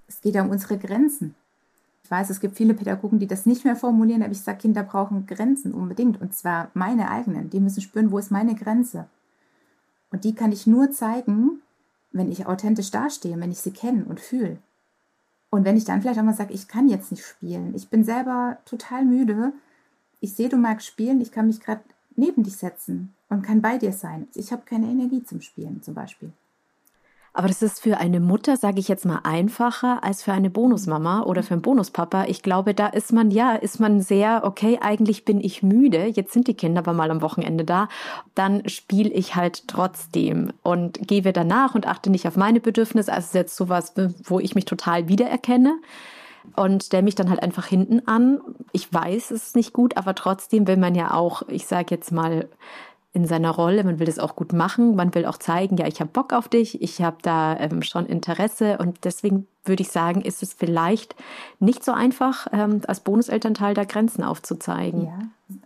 es 0.07 0.21
geht 0.21 0.35
ja 0.35 0.43
um 0.43 0.49
unsere 0.49 0.77
Grenzen. 0.77 1.35
Ich 2.03 2.11
weiß, 2.11 2.29
es 2.29 2.39
gibt 2.39 2.57
viele 2.57 2.73
Pädagogen, 2.73 3.19
die 3.19 3.27
das 3.27 3.45
nicht 3.45 3.65
mehr 3.65 3.75
formulieren, 3.75 4.23
aber 4.23 4.31
ich 4.31 4.41
sage, 4.41 4.57
Kinder 4.57 4.83
brauchen 4.83 5.27
Grenzen 5.27 5.73
unbedingt. 5.73 6.19
Und 6.19 6.33
zwar 6.33 6.71
meine 6.73 7.11
eigenen. 7.11 7.49
Die 7.49 7.59
müssen 7.59 7.81
spüren, 7.81 8.11
wo 8.11 8.17
ist 8.17 8.31
meine 8.31 8.55
Grenze. 8.55 9.07
Und 10.11 10.23
die 10.23 10.33
kann 10.33 10.51
ich 10.51 10.65
nur 10.65 10.91
zeigen, 10.91 11.61
wenn 12.11 12.31
ich 12.31 12.47
authentisch 12.47 12.89
dastehe, 12.89 13.39
wenn 13.39 13.51
ich 13.51 13.59
sie 13.59 13.71
kenne 13.71 14.05
und 14.05 14.19
fühle. 14.19 14.57
Und 15.49 15.65
wenn 15.65 15.77
ich 15.77 15.85
dann 15.85 16.01
vielleicht 16.01 16.19
auch 16.19 16.23
mal 16.23 16.33
sage, 16.33 16.53
ich 16.53 16.67
kann 16.67 16.89
jetzt 16.89 17.11
nicht 17.11 17.25
spielen, 17.25 17.73
ich 17.75 17.89
bin 17.89 18.03
selber 18.03 18.57
total 18.65 19.05
müde, 19.05 19.53
ich 20.19 20.35
sehe, 20.35 20.49
du 20.49 20.57
magst 20.57 20.87
spielen, 20.87 21.21
ich 21.21 21.31
kann 21.31 21.47
mich 21.47 21.59
gerade 21.59 21.81
neben 22.15 22.43
dich 22.43 22.57
setzen 22.57 23.15
und 23.29 23.41
kann 23.41 23.61
bei 23.61 23.77
dir 23.77 23.93
sein. 23.93 24.27
Ich 24.35 24.51
habe 24.51 24.63
keine 24.65 24.87
Energie 24.87 25.23
zum 25.23 25.41
Spielen 25.41 25.81
zum 25.81 25.93
Beispiel. 25.93 26.31
Aber 27.33 27.47
das 27.47 27.61
ist 27.61 27.81
für 27.81 27.97
eine 27.97 28.19
Mutter, 28.19 28.57
sage 28.57 28.79
ich 28.79 28.87
jetzt 28.87 29.05
mal, 29.05 29.19
einfacher 29.23 30.03
als 30.03 30.23
für 30.23 30.33
eine 30.33 30.49
Bonusmama 30.49 31.23
oder 31.23 31.43
für 31.43 31.53
einen 31.53 31.61
Bonuspapa. 31.61 32.25
Ich 32.25 32.41
glaube, 32.41 32.73
da 32.73 32.87
ist 32.87 33.13
man, 33.13 33.31
ja, 33.31 33.53
ist 33.53 33.79
man 33.79 34.01
sehr, 34.01 34.41
okay, 34.43 34.79
eigentlich 34.81 35.25
bin 35.25 35.39
ich 35.39 35.61
müde, 35.61 36.05
jetzt 36.05 36.33
sind 36.33 36.47
die 36.47 36.55
Kinder 36.55 36.79
aber 36.79 36.93
mal 36.93 37.11
am 37.11 37.21
Wochenende 37.21 37.63
da, 37.63 37.87
dann 38.35 38.67
spiele 38.67 39.09
ich 39.09 39.35
halt 39.35 39.67
trotzdem 39.67 40.51
und 40.63 41.07
gebe 41.07 41.31
danach 41.33 41.75
und 41.75 41.87
achte 41.87 42.09
nicht 42.09 42.27
auf 42.27 42.35
meine 42.35 42.59
Bedürfnisse. 42.59 43.13
Also 43.13 43.37
jetzt 43.37 43.55
sowas, 43.55 43.93
wo 44.23 44.39
ich 44.39 44.55
mich 44.55 44.65
total 44.65 45.07
wiedererkenne 45.07 45.75
und 46.55 46.83
stelle 46.83 47.03
mich 47.03 47.15
dann 47.15 47.29
halt 47.29 47.43
einfach 47.43 47.67
hinten 47.67 48.07
an. 48.07 48.41
Ich 48.71 48.91
weiß, 48.91 49.31
es 49.31 49.47
ist 49.47 49.55
nicht 49.55 49.73
gut, 49.73 49.97
aber 49.97 50.15
trotzdem 50.15 50.67
will 50.67 50.77
man 50.77 50.95
ja 50.95 51.13
auch, 51.13 51.43
ich 51.47 51.67
sage 51.67 51.87
jetzt 51.91 52.11
mal, 52.11 52.47
in 53.11 53.25
seiner 53.25 53.49
Rolle, 53.49 53.83
man 53.83 53.97
will 53.97 54.05
das 54.05 54.19
auch 54.19 54.35
gut 54.35 54.53
machen, 54.53 54.95
man 54.95 55.15
will 55.15 55.25
auch 55.25 55.37
zeigen, 55.37 55.77
ja, 55.77 55.87
ich 55.87 55.99
habe 55.99 56.11
Bock 56.11 56.31
auf 56.31 56.47
dich, 56.47 56.81
ich 56.81 57.01
habe 57.01 57.17
da 57.23 57.57
ähm, 57.57 57.81
schon 57.81 58.05
Interesse 58.05 58.77
und 58.77 59.03
deswegen 59.03 59.47
würde 59.65 59.81
ich 59.81 59.89
sagen, 59.89 60.21
ist 60.21 60.43
es 60.43 60.53
vielleicht 60.53 61.15
nicht 61.59 61.83
so 61.83 61.91
einfach, 61.91 62.47
ähm, 62.51 62.81
als 62.87 62.99
Bonuselternteil 62.99 63.73
da 63.73 63.83
Grenzen 63.83 64.23
aufzuzeigen. 64.23 65.05
Ja, 65.05 65.19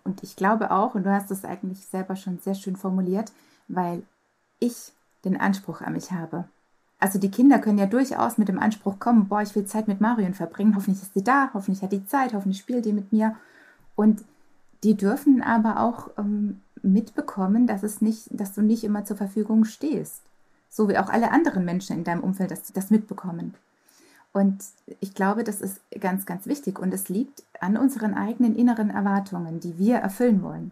und 0.06 0.24
ich 0.24 0.38
glaube 0.38 0.72
auch, 0.72 0.96
und 0.96 1.04
du 1.04 1.12
hast 1.12 1.32
es 1.32 1.44
eigentlich 1.44 1.86
selber 1.86 2.16
schon 2.16 2.40
sehr 2.40 2.56
schön 2.56 2.78
formuliert, 2.78 3.34
weil 3.68 4.04
ich 4.60 4.94
den 5.26 5.40
Anspruch 5.40 5.82
an 5.82 5.94
mich 5.94 6.12
habe. 6.12 6.46
Also 7.00 7.20
die 7.20 7.32
Kinder 7.32 7.60
können 7.60 7.78
ja 7.78 7.86
durchaus 7.86 8.38
mit 8.38 8.48
dem 8.48 8.60
Anspruch 8.60 9.00
kommen, 9.00 9.28
boah, 9.28 9.42
ich 9.42 9.54
will 9.56 9.66
Zeit 9.66 9.90
mit 9.90 10.00
Marion 10.00 10.34
verbringen, 10.34 10.76
hoffentlich 10.76 11.02
ist 11.02 11.14
sie 11.14 11.24
da, 11.24 11.50
hoffentlich 11.54 11.84
hat 11.84 11.92
die 11.92 12.06
Zeit, 12.06 12.34
hoffentlich 12.34 12.60
spielt 12.60 12.86
die 12.86 12.94
mit 12.94 13.12
mir. 13.12 13.36
Und 13.96 14.24
die 14.84 14.96
dürfen 14.96 15.42
aber 15.42 15.82
auch 15.82 16.10
ähm, 16.18 16.62
mitbekommen, 16.84 17.66
dass 17.68 17.84
es 17.84 18.02
nicht, 18.02 18.28
dass 18.32 18.54
du 18.54 18.62
nicht 18.62 18.84
immer 18.84 19.06
zur 19.06 19.18
Verfügung 19.18 19.66
stehst. 19.66 20.22
So 20.70 20.90
wie 20.90 20.98
auch 20.98 21.10
alle 21.10 21.32
anderen 21.32 21.66
Menschen 21.66 21.98
in 21.98 22.04
deinem 22.04 22.24
Umfeld 22.24 22.52
das, 22.52 22.72
das 22.74 22.90
mitbekommen. 22.90 23.54
Und 24.34 24.64
ich 25.00 25.14
glaube, 25.14 25.44
das 25.44 25.62
ist 25.62 25.80
ganz, 26.00 26.26
ganz 26.26 26.48
wichtig. 26.48 26.80
Und 26.80 26.94
es 26.94 27.08
liegt 27.08 27.44
an 27.60 27.78
unseren 27.78 28.16
eigenen 28.16 28.56
inneren 28.56 28.90
Erwartungen, 28.90 29.60
die 29.60 29.78
wir 29.78 29.98
erfüllen 29.98 30.42
wollen. 30.42 30.72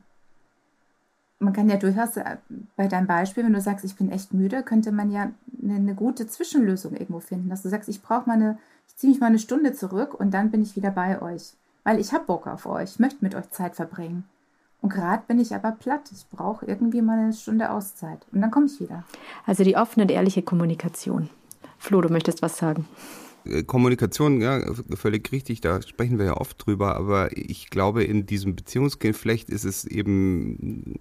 Man 1.37 1.53
kann 1.53 1.69
ja 1.69 1.77
durchaus 1.77 2.17
äh, 2.17 2.37
bei 2.75 2.87
deinem 2.87 3.07
Beispiel, 3.07 3.43
wenn 3.43 3.53
du 3.53 3.61
sagst, 3.61 3.85
ich 3.85 3.95
bin 3.95 4.11
echt 4.11 4.33
müde, 4.33 4.61
könnte 4.63 4.91
man 4.91 5.11
ja 5.11 5.31
eine, 5.61 5.75
eine 5.75 5.95
gute 5.95 6.27
Zwischenlösung 6.27 6.93
irgendwo 6.93 7.19
finden, 7.19 7.49
dass 7.49 7.63
du 7.63 7.69
sagst, 7.69 7.89
ich 7.89 8.01
brauche 8.01 8.27
mal 8.27 8.33
eine, 8.33 8.59
ich 8.87 8.95
ziehe 8.95 9.11
mich 9.11 9.19
mal 9.19 9.27
eine 9.27 9.39
Stunde 9.39 9.73
zurück 9.73 10.19
und 10.19 10.31
dann 10.31 10.51
bin 10.51 10.61
ich 10.61 10.75
wieder 10.75 10.91
bei 10.91 11.19
euch, 11.19 11.53
weil 11.83 11.99
ich 11.99 12.13
habe 12.13 12.25
Bock 12.25 12.45
auf 12.45 12.67
euch, 12.67 12.99
möchte 12.99 13.23
mit 13.23 13.33
euch 13.33 13.49
Zeit 13.49 13.75
verbringen. 13.75 14.23
Und 14.81 14.89
gerade 14.89 15.23
bin 15.27 15.39
ich 15.39 15.53
aber 15.53 15.71
platt. 15.71 16.09
Ich 16.11 16.25
brauche 16.29 16.65
irgendwie 16.65 17.01
mal 17.01 17.19
eine 17.19 17.33
Stunde 17.33 17.69
Auszeit. 17.69 18.25
Und 18.31 18.41
dann 18.41 18.51
komme 18.51 18.65
ich 18.65 18.79
wieder. 18.79 19.03
Also 19.45 19.63
die 19.63 19.77
offene 19.77 20.03
und 20.03 20.11
ehrliche 20.11 20.41
Kommunikation. 20.41 21.29
Flo, 21.77 22.01
du 22.01 22.09
möchtest 22.09 22.41
was 22.41 22.57
sagen. 22.57 22.87
Äh, 23.45 23.63
Kommunikation, 23.63 24.41
ja, 24.41 24.61
völlig 24.95 25.31
richtig, 25.31 25.61
da 25.61 25.81
sprechen 25.81 26.17
wir 26.17 26.25
ja 26.25 26.37
oft 26.37 26.65
drüber, 26.65 26.95
aber 26.95 27.35
ich 27.37 27.69
glaube, 27.69 28.03
in 28.03 28.25
diesem 28.25 28.55
Beziehungsgeflecht 28.55 29.49
ist 29.49 29.63
es 29.63 29.85
eben, 29.85 30.99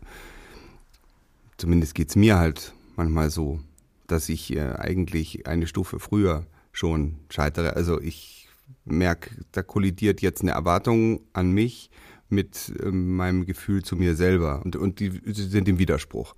zumindest 1.56 1.94
geht 1.94 2.08
es 2.10 2.16
mir 2.16 2.38
halt 2.38 2.72
manchmal 2.96 3.30
so, 3.30 3.60
dass 4.06 4.28
ich 4.28 4.54
äh, 4.54 4.72
eigentlich 4.72 5.46
eine 5.46 5.66
Stufe 5.66 5.98
früher 5.98 6.46
schon 6.72 7.16
scheitere. 7.28 7.76
Also 7.76 8.00
ich 8.00 8.48
merke, 8.84 9.30
da 9.52 9.62
kollidiert 9.62 10.20
jetzt 10.22 10.42
eine 10.42 10.52
Erwartung 10.52 11.20
an 11.32 11.52
mich 11.52 11.90
mit 12.30 12.72
äh, 12.80 12.90
meinem 12.90 13.46
Gefühl 13.46 13.82
zu 13.82 13.96
mir 13.96 14.14
selber 14.14 14.62
und, 14.64 14.76
und 14.76 15.00
die 15.00 15.20
sind 15.32 15.68
im 15.68 15.78
Widerspruch. 15.78 16.34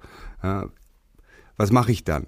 Was 1.56 1.70
mache 1.70 1.92
ich 1.92 2.04
dann? 2.04 2.26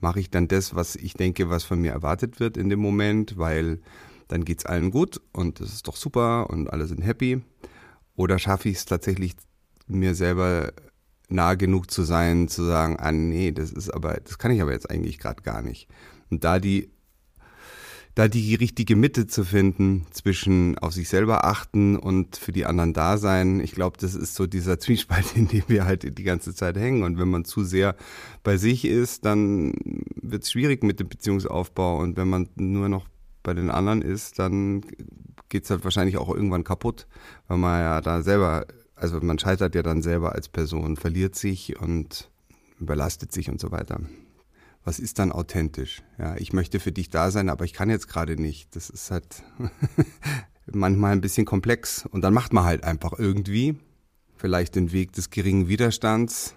mache 0.00 0.20
ich 0.20 0.30
dann 0.30 0.48
das, 0.48 0.74
was 0.74 0.96
ich 0.96 1.14
denke, 1.14 1.50
was 1.50 1.64
von 1.64 1.80
mir 1.80 1.92
erwartet 1.92 2.40
wird 2.40 2.56
in 2.56 2.68
dem 2.68 2.80
Moment, 2.80 3.38
weil 3.38 3.80
dann 4.28 4.44
geht 4.44 4.60
es 4.60 4.66
allen 4.66 4.90
gut 4.90 5.20
und 5.32 5.60
es 5.60 5.72
ist 5.72 5.88
doch 5.88 5.96
super 5.96 6.50
und 6.50 6.72
alle 6.72 6.86
sind 6.86 7.02
happy. 7.02 7.42
Oder 8.16 8.38
schaffe 8.38 8.68
ich 8.68 8.78
es 8.78 8.84
tatsächlich, 8.84 9.34
mir 9.86 10.14
selber 10.14 10.72
nah 11.28 11.54
genug 11.54 11.90
zu 11.90 12.02
sein, 12.02 12.48
zu 12.48 12.64
sagen, 12.64 12.96
ah 12.98 13.12
nee, 13.12 13.52
das 13.52 13.72
ist 13.72 13.90
aber, 13.90 14.14
das 14.14 14.38
kann 14.38 14.50
ich 14.50 14.62
aber 14.62 14.72
jetzt 14.72 14.90
eigentlich 14.90 15.18
gerade 15.18 15.42
gar 15.42 15.62
nicht. 15.62 15.88
Und 16.30 16.44
da 16.44 16.58
die 16.58 16.90
da 18.20 18.28
die 18.28 18.54
richtige 18.54 18.96
Mitte 18.96 19.26
zu 19.26 19.44
finden 19.44 20.04
zwischen 20.10 20.76
auf 20.76 20.92
sich 20.92 21.08
selber 21.08 21.46
achten 21.46 21.96
und 21.96 22.36
für 22.36 22.52
die 22.52 22.66
anderen 22.66 22.92
da 22.92 23.16
sein. 23.16 23.60
Ich 23.60 23.72
glaube, 23.72 23.96
das 23.98 24.14
ist 24.14 24.34
so 24.34 24.46
dieser 24.46 24.78
Zwiespalt, 24.78 25.24
in 25.36 25.48
dem 25.48 25.62
wir 25.68 25.86
halt 25.86 26.18
die 26.18 26.22
ganze 26.22 26.54
Zeit 26.54 26.76
hängen. 26.76 27.02
Und 27.02 27.18
wenn 27.18 27.30
man 27.30 27.46
zu 27.46 27.64
sehr 27.64 27.96
bei 28.42 28.58
sich 28.58 28.84
ist, 28.84 29.24
dann 29.24 29.72
wird 30.20 30.42
es 30.42 30.52
schwierig 30.52 30.84
mit 30.84 31.00
dem 31.00 31.08
Beziehungsaufbau. 31.08 31.98
Und 31.98 32.18
wenn 32.18 32.28
man 32.28 32.50
nur 32.56 32.90
noch 32.90 33.08
bei 33.42 33.54
den 33.54 33.70
anderen 33.70 34.02
ist, 34.02 34.38
dann 34.38 34.82
geht 35.48 35.64
es 35.64 35.70
halt 35.70 35.84
wahrscheinlich 35.84 36.18
auch 36.18 36.28
irgendwann 36.28 36.62
kaputt, 36.62 37.06
weil 37.48 37.56
man 37.56 37.80
ja 37.80 38.00
da 38.02 38.20
selber, 38.20 38.66
also 38.96 39.18
man 39.22 39.38
scheitert 39.38 39.74
ja 39.74 39.82
dann 39.82 40.02
selber 40.02 40.34
als 40.34 40.50
Person, 40.50 40.98
verliert 40.98 41.36
sich 41.36 41.80
und 41.80 42.28
überlastet 42.78 43.32
sich 43.32 43.48
und 43.48 43.62
so 43.62 43.70
weiter 43.70 43.98
was 44.84 44.98
ist 44.98 45.18
dann 45.18 45.32
authentisch? 45.32 46.02
Ja, 46.18 46.36
ich 46.36 46.52
möchte 46.52 46.80
für 46.80 46.92
dich 46.92 47.10
da 47.10 47.30
sein, 47.30 47.48
aber 47.48 47.64
ich 47.64 47.72
kann 47.72 47.90
jetzt 47.90 48.08
gerade 48.08 48.40
nicht. 48.40 48.74
Das 48.76 48.90
ist 48.90 49.10
halt 49.10 49.42
manchmal 50.72 51.12
ein 51.12 51.20
bisschen 51.20 51.46
komplex. 51.46 52.06
Und 52.06 52.22
dann 52.22 52.34
macht 52.34 52.52
man 52.52 52.64
halt 52.64 52.84
einfach 52.84 53.18
irgendwie 53.18 53.76
vielleicht 54.36 54.74
den 54.74 54.92
Weg 54.92 55.12
des 55.12 55.30
geringen 55.30 55.68
Widerstands 55.68 56.54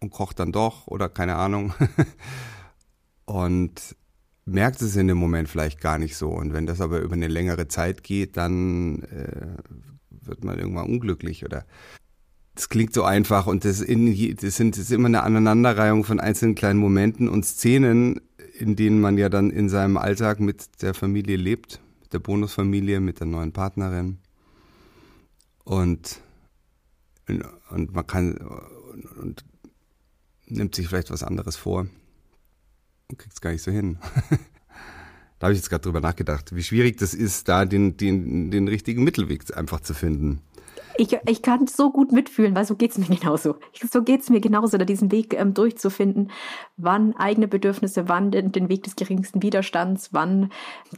und 0.00 0.10
kocht 0.10 0.38
dann 0.38 0.52
doch 0.52 0.86
oder 0.86 1.08
keine 1.08 1.36
Ahnung. 1.36 1.74
und 3.26 3.96
merkt 4.44 4.82
es 4.82 4.96
in 4.96 5.08
dem 5.08 5.18
Moment 5.18 5.48
vielleicht 5.48 5.80
gar 5.80 5.98
nicht 5.98 6.16
so. 6.16 6.30
Und 6.30 6.52
wenn 6.52 6.66
das 6.66 6.80
aber 6.80 7.00
über 7.00 7.14
eine 7.14 7.28
längere 7.28 7.68
Zeit 7.68 8.02
geht, 8.02 8.36
dann 8.36 9.02
äh, 9.02 9.56
wird 10.10 10.42
man 10.44 10.58
irgendwann 10.58 10.86
unglücklich 10.86 11.44
oder 11.44 11.64
das 12.54 12.68
klingt 12.68 12.92
so 12.92 13.04
einfach 13.04 13.46
und 13.46 13.64
das, 13.64 13.80
in, 13.80 14.36
das, 14.36 14.56
sind, 14.56 14.76
das 14.76 14.84
ist 14.84 14.92
immer 14.92 15.06
eine 15.06 15.22
Aneinanderreihung 15.22 16.04
von 16.04 16.20
einzelnen 16.20 16.54
kleinen 16.54 16.78
Momenten 16.78 17.28
und 17.28 17.44
Szenen, 17.44 18.20
in 18.58 18.76
denen 18.76 19.00
man 19.00 19.16
ja 19.16 19.28
dann 19.28 19.50
in 19.50 19.68
seinem 19.68 19.96
Alltag 19.96 20.38
mit 20.38 20.82
der 20.82 20.92
Familie 20.92 21.36
lebt, 21.36 21.80
mit 22.02 22.12
der 22.12 22.18
Bonusfamilie, 22.18 23.00
mit 23.00 23.20
der 23.20 23.26
neuen 23.26 23.52
Partnerin. 23.52 24.18
Und, 25.64 26.20
und 27.70 27.94
man 27.94 28.06
kann 28.06 28.36
und, 28.36 29.04
und 29.16 29.44
nimmt 30.46 30.74
sich 30.74 30.88
vielleicht 30.88 31.10
was 31.10 31.22
anderes 31.22 31.56
vor 31.56 31.86
und 33.08 33.18
kriegt 33.18 33.32
es 33.32 33.40
gar 33.40 33.52
nicht 33.52 33.62
so 33.62 33.70
hin. 33.70 33.98
da 35.38 35.46
habe 35.46 35.54
ich 35.54 35.58
jetzt 35.58 35.70
gerade 35.70 35.82
drüber 35.82 36.00
nachgedacht, 36.00 36.54
wie 36.54 36.62
schwierig 36.62 36.98
das 36.98 37.14
ist, 37.14 37.48
da 37.48 37.64
den, 37.64 37.96
den, 37.96 38.50
den 38.50 38.68
richtigen 38.68 39.04
Mittelweg 39.04 39.56
einfach 39.56 39.80
zu 39.80 39.94
finden. 39.94 40.42
Ich, 40.96 41.18
ich 41.26 41.42
kann 41.42 41.66
so 41.66 41.90
gut 41.90 42.12
mitfühlen, 42.12 42.54
weil 42.54 42.64
so 42.64 42.76
geht 42.76 42.92
es 42.92 42.98
mir 42.98 43.16
genauso. 43.16 43.56
So 43.90 44.02
geht 44.02 44.22
es 44.22 44.30
mir 44.30 44.40
genauso, 44.40 44.76
da 44.76 44.84
diesen 44.84 45.10
Weg 45.10 45.34
ähm, 45.34 45.54
durchzufinden, 45.54 46.30
wann 46.76 47.16
eigene 47.16 47.48
Bedürfnisse, 47.48 48.08
wann 48.08 48.30
den, 48.30 48.52
den 48.52 48.68
Weg 48.68 48.82
des 48.82 48.96
geringsten 48.96 49.42
Widerstands, 49.42 50.10
wann 50.12 50.50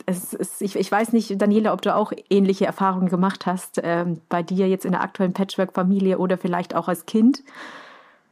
es, 0.06 0.34
es 0.34 0.60
ich, 0.60 0.76
ich 0.76 0.90
weiß 0.90 1.12
nicht, 1.12 1.40
Daniela, 1.40 1.72
ob 1.72 1.82
du 1.82 1.94
auch 1.94 2.12
ähnliche 2.30 2.66
Erfahrungen 2.66 3.08
gemacht 3.08 3.46
hast, 3.46 3.80
ähm, 3.82 4.20
bei 4.28 4.42
dir 4.42 4.68
jetzt 4.68 4.84
in 4.84 4.92
der 4.92 5.02
aktuellen 5.02 5.32
Patchwork-Familie 5.32 6.18
oder 6.18 6.38
vielleicht 6.38 6.74
auch 6.74 6.88
als 6.88 7.06
Kind. 7.06 7.42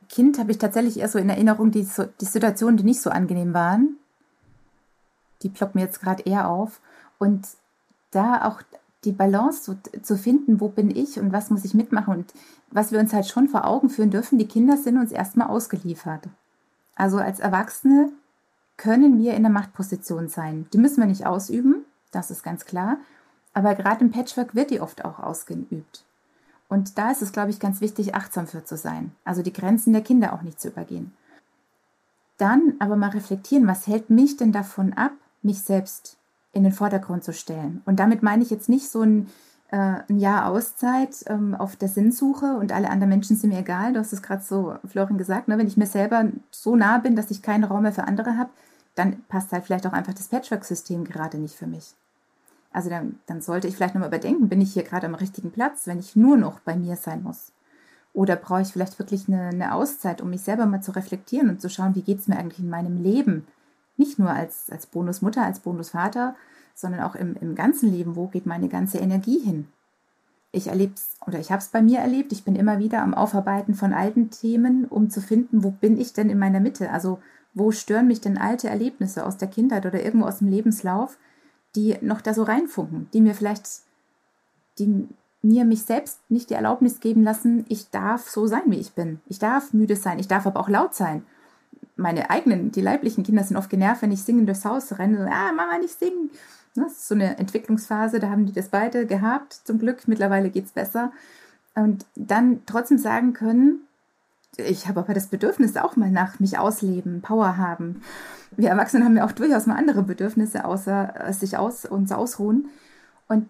Kind 0.08 0.38
habe 0.38 0.50
ich 0.50 0.58
tatsächlich 0.58 0.98
eher 0.98 1.08
so 1.08 1.18
in 1.18 1.30
Erinnerung 1.30 1.70
die, 1.70 1.88
die 2.20 2.24
Situationen, 2.24 2.76
die 2.76 2.84
nicht 2.84 3.00
so 3.00 3.10
angenehm 3.10 3.54
waren. 3.54 3.96
Die 5.42 5.48
ploppen 5.48 5.80
jetzt 5.80 6.00
gerade 6.00 6.22
eher 6.24 6.48
auf. 6.48 6.80
Und 7.18 7.46
da 8.10 8.46
auch 8.46 8.60
die 9.04 9.12
Balance 9.12 9.62
zu, 9.62 10.02
zu 10.02 10.16
finden, 10.16 10.60
wo 10.60 10.68
bin 10.68 10.90
ich 10.94 11.18
und 11.18 11.32
was 11.32 11.50
muss 11.50 11.64
ich 11.64 11.74
mitmachen. 11.74 12.14
Und 12.14 12.32
was 12.70 12.92
wir 12.92 13.00
uns 13.00 13.12
halt 13.12 13.26
schon 13.26 13.48
vor 13.48 13.66
Augen 13.66 13.90
führen 13.90 14.10
dürfen, 14.10 14.38
die 14.38 14.46
Kinder 14.46 14.76
sind 14.76 14.98
uns 14.98 15.12
erstmal 15.12 15.48
ausgeliefert. 15.48 16.28
Also 16.94 17.18
als 17.18 17.40
Erwachsene 17.40 18.10
können 18.76 19.18
wir 19.18 19.34
in 19.34 19.42
der 19.42 19.52
Machtposition 19.52 20.28
sein. 20.28 20.66
Die 20.72 20.78
müssen 20.78 21.00
wir 21.00 21.06
nicht 21.06 21.26
ausüben, 21.26 21.84
das 22.10 22.30
ist 22.30 22.42
ganz 22.42 22.64
klar. 22.64 22.98
Aber 23.54 23.74
gerade 23.74 24.04
im 24.04 24.10
Patchwork 24.10 24.54
wird 24.54 24.70
die 24.70 24.80
oft 24.80 25.04
auch 25.04 25.18
ausgeübt. 25.18 26.04
Und 26.68 26.96
da 26.96 27.10
ist 27.10 27.20
es, 27.20 27.32
glaube 27.32 27.50
ich, 27.50 27.60
ganz 27.60 27.80
wichtig, 27.82 28.14
achtsam 28.14 28.46
für 28.46 28.64
zu 28.64 28.76
sein. 28.76 29.12
Also 29.24 29.42
die 29.42 29.52
Grenzen 29.52 29.92
der 29.92 30.02
Kinder 30.02 30.32
auch 30.32 30.42
nicht 30.42 30.60
zu 30.60 30.68
übergehen. 30.68 31.12
Dann 32.38 32.74
aber 32.78 32.96
mal 32.96 33.10
reflektieren, 33.10 33.66
was 33.66 33.86
hält 33.86 34.08
mich 34.08 34.38
denn 34.38 34.52
davon 34.52 34.94
ab, 34.94 35.12
mich 35.42 35.60
selbst 35.62 36.16
in 36.52 36.64
den 36.64 36.72
Vordergrund 36.72 37.24
zu 37.24 37.32
stellen. 37.32 37.82
Und 37.84 37.98
damit 37.98 38.22
meine 38.22 38.42
ich 38.42 38.50
jetzt 38.50 38.68
nicht 38.68 38.90
so 38.90 39.02
ein, 39.02 39.28
äh, 39.70 40.00
ein 40.08 40.18
Jahr 40.18 40.46
Auszeit 40.46 41.24
ähm, 41.26 41.54
auf 41.54 41.76
der 41.76 41.88
Sinnsuche 41.88 42.56
und 42.56 42.72
alle 42.72 42.90
anderen 42.90 43.08
Menschen 43.08 43.36
sind 43.36 43.50
mir 43.50 43.60
egal. 43.60 43.92
Du 43.92 44.00
hast 44.00 44.12
es 44.12 44.22
gerade 44.22 44.42
so, 44.42 44.76
Florian, 44.86 45.18
gesagt, 45.18 45.48
ne? 45.48 45.58
wenn 45.58 45.66
ich 45.66 45.76
mir 45.76 45.86
selber 45.86 46.26
so 46.50 46.76
nah 46.76 46.98
bin, 46.98 47.16
dass 47.16 47.30
ich 47.30 47.42
keinen 47.42 47.64
Raum 47.64 47.82
mehr 47.82 47.92
für 47.92 48.04
andere 48.04 48.36
habe, 48.36 48.50
dann 48.94 49.22
passt 49.28 49.52
halt 49.52 49.64
vielleicht 49.64 49.86
auch 49.86 49.92
einfach 49.92 50.14
das 50.14 50.28
Patchwork-System 50.28 51.04
gerade 51.04 51.38
nicht 51.38 51.56
für 51.56 51.66
mich. 51.66 51.94
Also 52.72 52.90
dann, 52.90 53.18
dann 53.26 53.40
sollte 53.40 53.68
ich 53.68 53.76
vielleicht 53.76 53.94
nochmal 53.94 54.08
überdenken, 54.08 54.48
bin 54.48 54.60
ich 54.60 54.72
hier 54.72 54.82
gerade 54.82 55.06
am 55.06 55.14
richtigen 55.14 55.50
Platz, 55.50 55.86
wenn 55.86 55.98
ich 55.98 56.16
nur 56.16 56.36
noch 56.36 56.60
bei 56.60 56.76
mir 56.76 56.96
sein 56.96 57.22
muss? 57.22 57.52
Oder 58.14 58.36
brauche 58.36 58.62
ich 58.62 58.68
vielleicht 58.68 58.98
wirklich 58.98 59.28
eine, 59.28 59.48
eine 59.48 59.74
Auszeit, 59.74 60.20
um 60.20 60.30
mich 60.30 60.42
selber 60.42 60.66
mal 60.66 60.82
zu 60.82 60.92
reflektieren 60.92 61.48
und 61.48 61.60
zu 61.60 61.70
schauen, 61.70 61.94
wie 61.94 62.02
geht 62.02 62.20
es 62.20 62.28
mir 62.28 62.36
eigentlich 62.36 62.60
in 62.60 62.68
meinem 62.68 63.02
Leben? 63.02 63.46
Nicht 63.96 64.18
nur 64.18 64.30
als, 64.30 64.70
als 64.70 64.86
Bonusmutter, 64.86 65.42
als 65.42 65.60
Bonusvater, 65.60 66.34
sondern 66.74 67.02
auch 67.02 67.14
im, 67.14 67.36
im 67.40 67.54
ganzen 67.54 67.90
Leben, 67.92 68.16
wo 68.16 68.26
geht 68.26 68.46
meine 68.46 68.68
ganze 68.68 68.98
Energie 68.98 69.38
hin? 69.38 69.68
Ich 70.50 70.68
erlebe 70.68 70.92
es 70.94 71.16
oder 71.26 71.38
ich 71.38 71.50
habe 71.50 71.60
es 71.60 71.68
bei 71.68 71.80
mir 71.80 72.00
erlebt. 72.00 72.32
Ich 72.32 72.44
bin 72.44 72.56
immer 72.56 72.78
wieder 72.78 73.02
am 73.02 73.14
Aufarbeiten 73.14 73.74
von 73.74 73.92
alten 73.92 74.30
Themen, 74.30 74.84
um 74.86 75.08
zu 75.08 75.20
finden, 75.20 75.64
wo 75.64 75.70
bin 75.70 75.98
ich 75.98 76.12
denn 76.12 76.28
in 76.28 76.38
meiner 76.38 76.60
Mitte? 76.60 76.90
Also 76.90 77.20
wo 77.54 77.70
stören 77.70 78.06
mich 78.06 78.20
denn 78.20 78.38
alte 78.38 78.68
Erlebnisse 78.68 79.24
aus 79.26 79.36
der 79.36 79.48
Kindheit 79.48 79.86
oder 79.86 80.02
irgendwo 80.02 80.26
aus 80.26 80.38
dem 80.38 80.48
Lebenslauf, 80.48 81.18
die 81.74 81.96
noch 82.00 82.20
da 82.20 82.34
so 82.34 82.42
reinfunken, 82.42 83.08
die 83.12 83.20
mir 83.20 83.34
vielleicht, 83.34 83.66
die 84.78 85.08
mir 85.42 85.64
mich 85.64 85.82
selbst 85.82 86.20
nicht 86.28 86.50
die 86.50 86.54
Erlaubnis 86.54 87.00
geben 87.00 87.22
lassen, 87.22 87.64
ich 87.68 87.90
darf 87.90 88.28
so 88.28 88.46
sein, 88.46 88.62
wie 88.66 88.78
ich 88.78 88.92
bin. 88.92 89.20
Ich 89.26 89.38
darf 89.38 89.72
müde 89.72 89.96
sein, 89.96 90.18
ich 90.18 90.28
darf 90.28 90.46
aber 90.46 90.60
auch 90.60 90.68
laut 90.68 90.94
sein 90.94 91.24
meine 91.96 92.30
eigenen, 92.30 92.72
die 92.72 92.80
leiblichen 92.80 93.24
Kinder 93.24 93.44
sind 93.44 93.56
oft 93.56 93.70
genervt, 93.70 94.02
wenn 94.02 94.12
ich 94.12 94.22
singend 94.22 94.48
durchs 94.48 94.64
Haus 94.64 94.98
renne. 94.98 95.28
Ah, 95.32 95.52
Mama, 95.52 95.78
nicht 95.78 95.98
singen. 95.98 96.30
Das 96.74 96.92
ist 96.92 97.08
so 97.08 97.14
eine 97.14 97.38
Entwicklungsphase, 97.38 98.18
da 98.18 98.30
haben 98.30 98.46
die 98.46 98.52
das 98.52 98.68
beide 98.68 99.06
gehabt. 99.06 99.60
Zum 99.64 99.78
Glück, 99.78 100.08
mittlerweile 100.08 100.50
geht 100.50 100.66
es 100.66 100.72
besser. 100.72 101.12
Und 101.74 102.06
dann 102.14 102.62
trotzdem 102.66 102.98
sagen 102.98 103.34
können, 103.34 103.80
ich 104.56 104.88
habe 104.88 105.00
aber 105.00 105.14
das 105.14 105.28
Bedürfnis 105.28 105.76
auch 105.76 105.96
mal 105.96 106.10
nach 106.10 106.38
mich 106.40 106.58
ausleben, 106.58 107.22
Power 107.22 107.56
haben. 107.56 108.02
Wir 108.56 108.68
Erwachsene 108.68 109.04
haben 109.04 109.16
ja 109.16 109.24
auch 109.24 109.32
durchaus 109.32 109.66
mal 109.66 109.76
andere 109.76 110.02
Bedürfnisse, 110.02 110.64
außer 110.64 111.32
sich 111.32 111.56
aus, 111.56 111.86
uns 111.86 112.12
ausruhen. 112.12 112.68
Und 113.28 113.46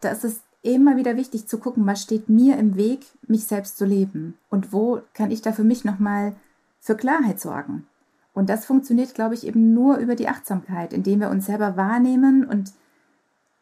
das 0.00 0.24
ist 0.24 0.42
immer 0.62 0.96
wieder 0.96 1.16
wichtig 1.16 1.46
zu 1.46 1.58
gucken, 1.58 1.86
was 1.86 2.02
steht 2.02 2.28
mir 2.28 2.58
im 2.58 2.76
Weg, 2.76 3.06
mich 3.26 3.44
selbst 3.44 3.78
zu 3.78 3.84
leben 3.84 4.36
und 4.50 4.72
wo 4.72 5.00
kann 5.14 5.30
ich 5.30 5.40
da 5.40 5.52
für 5.52 5.64
mich 5.64 5.84
nochmal 5.84 6.34
für 6.80 6.96
Klarheit 6.96 7.40
sorgen. 7.40 7.86
Und 8.32 8.48
das 8.48 8.64
funktioniert, 8.64 9.14
glaube 9.14 9.34
ich, 9.34 9.46
eben 9.46 9.74
nur 9.74 9.98
über 9.98 10.14
die 10.14 10.28
Achtsamkeit, 10.28 10.92
indem 10.92 11.20
wir 11.20 11.30
uns 11.30 11.46
selber 11.46 11.76
wahrnehmen 11.76 12.44
und 12.44 12.72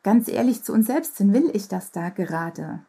ganz 0.03 0.29
ehrlich 0.29 0.63
zu 0.63 0.73
uns 0.73 0.87
selbst 0.87 1.17
sind. 1.17 1.33
Will 1.33 1.51
ich 1.53 1.69
das 1.69 1.91
da 1.91 2.11
gerade? 2.11 2.81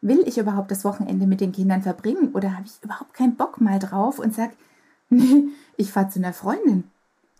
Will 0.00 0.22
ich 0.26 0.38
überhaupt 0.38 0.70
das 0.70 0.84
Wochenende 0.84 1.26
mit 1.26 1.40
den 1.40 1.52
Kindern 1.52 1.82
verbringen 1.82 2.32
oder 2.34 2.52
habe 2.52 2.66
ich 2.66 2.82
überhaupt 2.82 3.14
keinen 3.14 3.36
Bock 3.36 3.60
mal 3.60 3.78
drauf 3.78 4.18
und 4.18 4.34
sage, 4.34 4.52
nee, 5.08 5.48
ich 5.76 5.92
fahre 5.92 6.08
zu 6.08 6.18
einer 6.18 6.32
Freundin. 6.32 6.84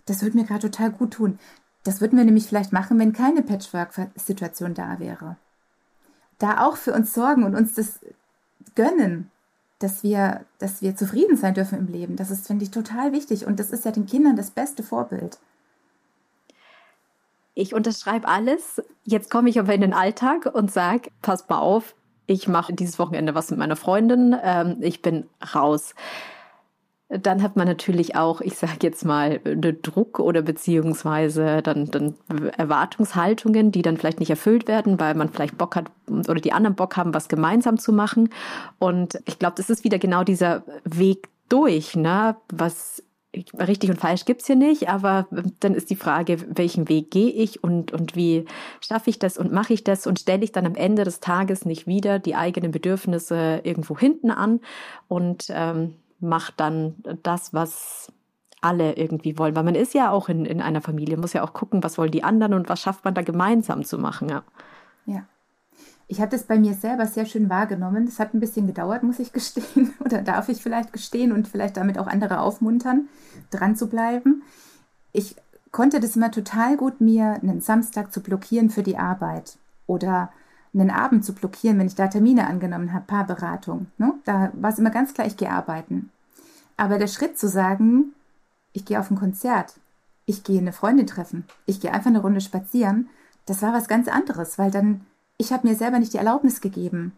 Das 0.07 0.23
würde 0.23 0.37
mir 0.39 0.45
gerade 0.45 0.71
total 0.71 0.91
gut 0.91 1.13
tun. 1.13 1.39
Das 1.85 2.01
würden 2.01 2.17
wir 2.17 2.25
nämlich 2.25 2.47
vielleicht 2.47 2.73
machen, 2.73 2.99
wenn 2.99 3.13
keine 3.13 3.43
Patchwork-Situation 3.43 4.75
da 4.75 4.99
wäre. 4.99 5.37
Da 6.39 6.65
auch 6.65 6.77
für 6.77 6.93
uns 6.93 7.13
sorgen 7.13 7.45
und 7.45 7.55
uns 7.55 7.75
das 7.75 8.01
gönnen, 8.75 9.31
dass 9.79 10.03
wir, 10.03 10.45
dass 10.59 10.83
wir 10.83 10.97
zufrieden 10.97 11.37
sein 11.37 11.55
dürfen 11.55 11.79
im 11.79 11.89
Leben. 11.89 12.17
Das 12.17 12.31
ist, 12.31 12.47
finde 12.47 12.65
ich, 12.65 12.71
total 12.71 13.13
wichtig. 13.13 13.47
Und 13.47 13.61
das 13.61 13.71
ist 13.71 13.85
ja 13.85 13.91
den 13.91 14.07
Kindern 14.07 14.37
das 14.37 14.51
beste 14.51 14.83
Vorbild. 14.83 15.39
Ich 17.55 17.75
unterschreibe 17.75 18.29
alles. 18.29 18.83
Jetzt 19.05 19.31
komme 19.31 19.49
ich 19.49 19.59
aber 19.59 19.75
in 19.75 19.81
den 19.81 19.95
Alltag 19.95 20.47
und 20.47 20.71
sage, 20.71 21.11
pass 21.23 21.49
mal 21.49 21.59
auf, 21.59 21.95
ich 22.27 22.49
mache 22.49 22.75
dieses 22.75 22.99
Wochenende 22.99 23.35
was 23.35 23.51
mit 23.51 23.59
meiner 23.59 23.77
Freundin, 23.77 24.37
ähm, 24.43 24.79
ich 24.81 25.01
bin 25.01 25.29
raus. 25.55 25.95
Dann 27.09 27.41
hat 27.41 27.55
man 27.55 27.69
natürlich 27.69 28.17
auch, 28.17 28.41
ich 28.41 28.55
sage 28.55 28.79
jetzt 28.83 29.05
mal, 29.05 29.41
Druck 29.83 30.19
oder 30.19 30.43
beziehungsweise 30.43 31.63
dann, 31.63 31.87
dann 31.87 32.15
Erwartungshaltungen, 32.57 33.71
die 33.71 33.83
dann 33.83 33.97
vielleicht 33.97 34.19
nicht 34.19 34.31
erfüllt 34.31 34.67
werden, 34.67 34.99
weil 34.99 35.15
man 35.15 35.29
vielleicht 35.29 35.57
Bock 35.57 35.77
hat 35.77 35.87
oder 36.09 36.41
die 36.41 36.53
anderen 36.53 36.75
Bock 36.75 36.97
haben, 36.97 37.15
was 37.15 37.29
gemeinsam 37.29 37.79
zu 37.79 37.93
machen. 37.93 38.31
Und 38.81 39.21
ich 39.25 39.39
glaube, 39.39 39.55
das 39.57 39.71
ist 39.71 39.85
wieder 39.85 40.01
genau 40.01 40.25
dieser 40.25 40.65
Weg 40.85 41.29
durch, 41.49 41.95
ne? 41.95 42.37
Was 42.53 43.05
richtig 43.59 43.91
und 43.91 44.01
falsch 44.01 44.25
gibt's 44.25 44.47
hier 44.47 44.57
nicht, 44.57 44.89
aber 44.89 45.27
dann 45.61 45.75
ist 45.75 45.91
die 45.91 45.97
Frage, 45.97 46.39
welchen 46.57 46.89
Weg 46.89 47.11
gehe 47.11 47.31
ich 47.31 47.63
und, 47.63 47.93
und 47.93 48.17
wie 48.17 48.47
schaffe 48.81 49.11
ich 49.11 49.19
das 49.19 49.39
und 49.39 49.53
mache 49.53 49.75
ich 49.75 49.85
das 49.85 50.07
und 50.07 50.19
stelle 50.19 50.45
ich 50.45 50.53
dann 50.53 50.67
am 50.67 50.75
Ende 50.75 51.05
des 51.05 51.21
Tages 51.21 51.65
nicht 51.65 51.87
wieder 51.87 52.19
die 52.19 52.35
eigenen 52.35 52.71
Bedürfnisse 52.71 53.61
irgendwo 53.65 53.99
hinten 53.99 54.31
an 54.31 54.61
und 55.09 55.47
ähm, 55.51 55.95
macht 56.21 56.61
dann 56.61 56.97
das, 57.23 57.53
was 57.53 58.13
alle 58.61 58.97
irgendwie 58.97 59.39
wollen. 59.39 59.55
Weil 59.55 59.65
man 59.65 59.75
ist 59.75 59.95
ja 59.95 60.11
auch 60.11 60.29
in, 60.29 60.45
in 60.45 60.61
einer 60.61 60.81
Familie, 60.81 61.17
muss 61.17 61.33
ja 61.33 61.43
auch 61.43 61.53
gucken, 61.53 61.83
was 61.83 61.99
wollen 61.99 62.11
die 62.11 62.25
anderen 62.25 62.55
und 62.55 62.69
was 62.69 62.81
schafft 62.81 63.05
man 63.05 63.15
da 63.15 63.23
gemeinsam 63.23 63.85
zu 63.85 63.99
machen. 63.99 64.29
Ja. 64.29 64.43
ja. 65.07 65.27
Ich 66.09 66.21
habe 66.21 66.31
das 66.31 66.45
bei 66.45 66.59
mir 66.59 66.75
selber 66.75 67.07
sehr 67.07 67.27
schön 67.27 67.51
wahrgenommen. 67.51 68.07
Es 68.07 68.19
hat 68.19 68.35
ein 68.35 68.41
bisschen 68.41 68.67
gedauert, 68.67 69.03
muss 69.03 69.19
ich 69.19 69.33
gestehen. 69.33 69.95
Oder 70.01 70.23
darf 70.23 70.49
ich 70.49 70.63
vielleicht 70.63 70.93
gestehen 70.93 71.33
und 71.33 71.49
vielleicht 71.49 71.77
damit 71.77 71.99
auch 71.99 72.07
andere 72.07 72.41
aufmuntern, 72.41 73.09
dran 73.51 73.77
zu 73.77 73.89
bleiben. 73.89 74.43
Ich 75.13 75.37
konnte 75.73 76.01
das 76.01 76.17
immer 76.17 76.31
total 76.31 76.77
gut, 76.77 77.01
mir 77.01 77.39
einen 77.43 77.61
Samstag 77.61 78.13
zu 78.13 78.21
blockieren 78.21 78.71
für 78.71 78.83
die 78.83 78.99
Arbeit. 78.99 79.59
Oder 79.87 80.31
einen 80.81 80.91
Abend 80.91 81.25
zu 81.25 81.35
blockieren, 81.35 81.79
wenn 81.79 81.87
ich 81.87 81.95
da 81.95 82.09
Termine 82.09 82.47
angenommen 82.47 82.93
habe, 82.93 83.07
Paarberatung. 83.07 83.87
Ne? 83.99 84.15
Da 84.25 84.51
war 84.55 84.71
es 84.71 84.79
immer 84.79 84.91
ganz 84.91 85.15
klar, 85.15 85.27
ich 85.27 85.37
gehe 85.37 85.51
arbeiten. 85.51 86.11
Aber 86.77 86.99
der 86.99 87.07
Schritt 87.07 87.39
zu 87.39 87.49
sagen, 87.49 88.13
ich 88.73 88.85
gehe 88.85 89.01
auf 89.01 89.11
ein 89.11 89.19
Konzert, 89.19 89.75
ich 90.27 90.45
gehe 90.45 90.61
eine 90.61 90.73
Freundin 90.73 91.07
treffen, 91.07 91.45
ich 91.65 91.81
gehe 91.81 91.93
einfach 91.93 92.11
eine 92.11 92.21
Runde 92.21 92.41
spazieren, 92.41 93.09
das 93.47 93.63
war 93.63 93.73
was 93.73 93.89
ganz 93.89 94.09
anderes, 94.09 94.59
weil 94.59 94.71
dann, 94.71 95.03
ich 95.39 95.53
habe 95.53 95.67
mir 95.67 95.77
selber 95.77 95.99
nicht 95.99 96.13
die 96.13 96.19
Erlaubnis 96.19 96.61
gegeben. 96.61 97.13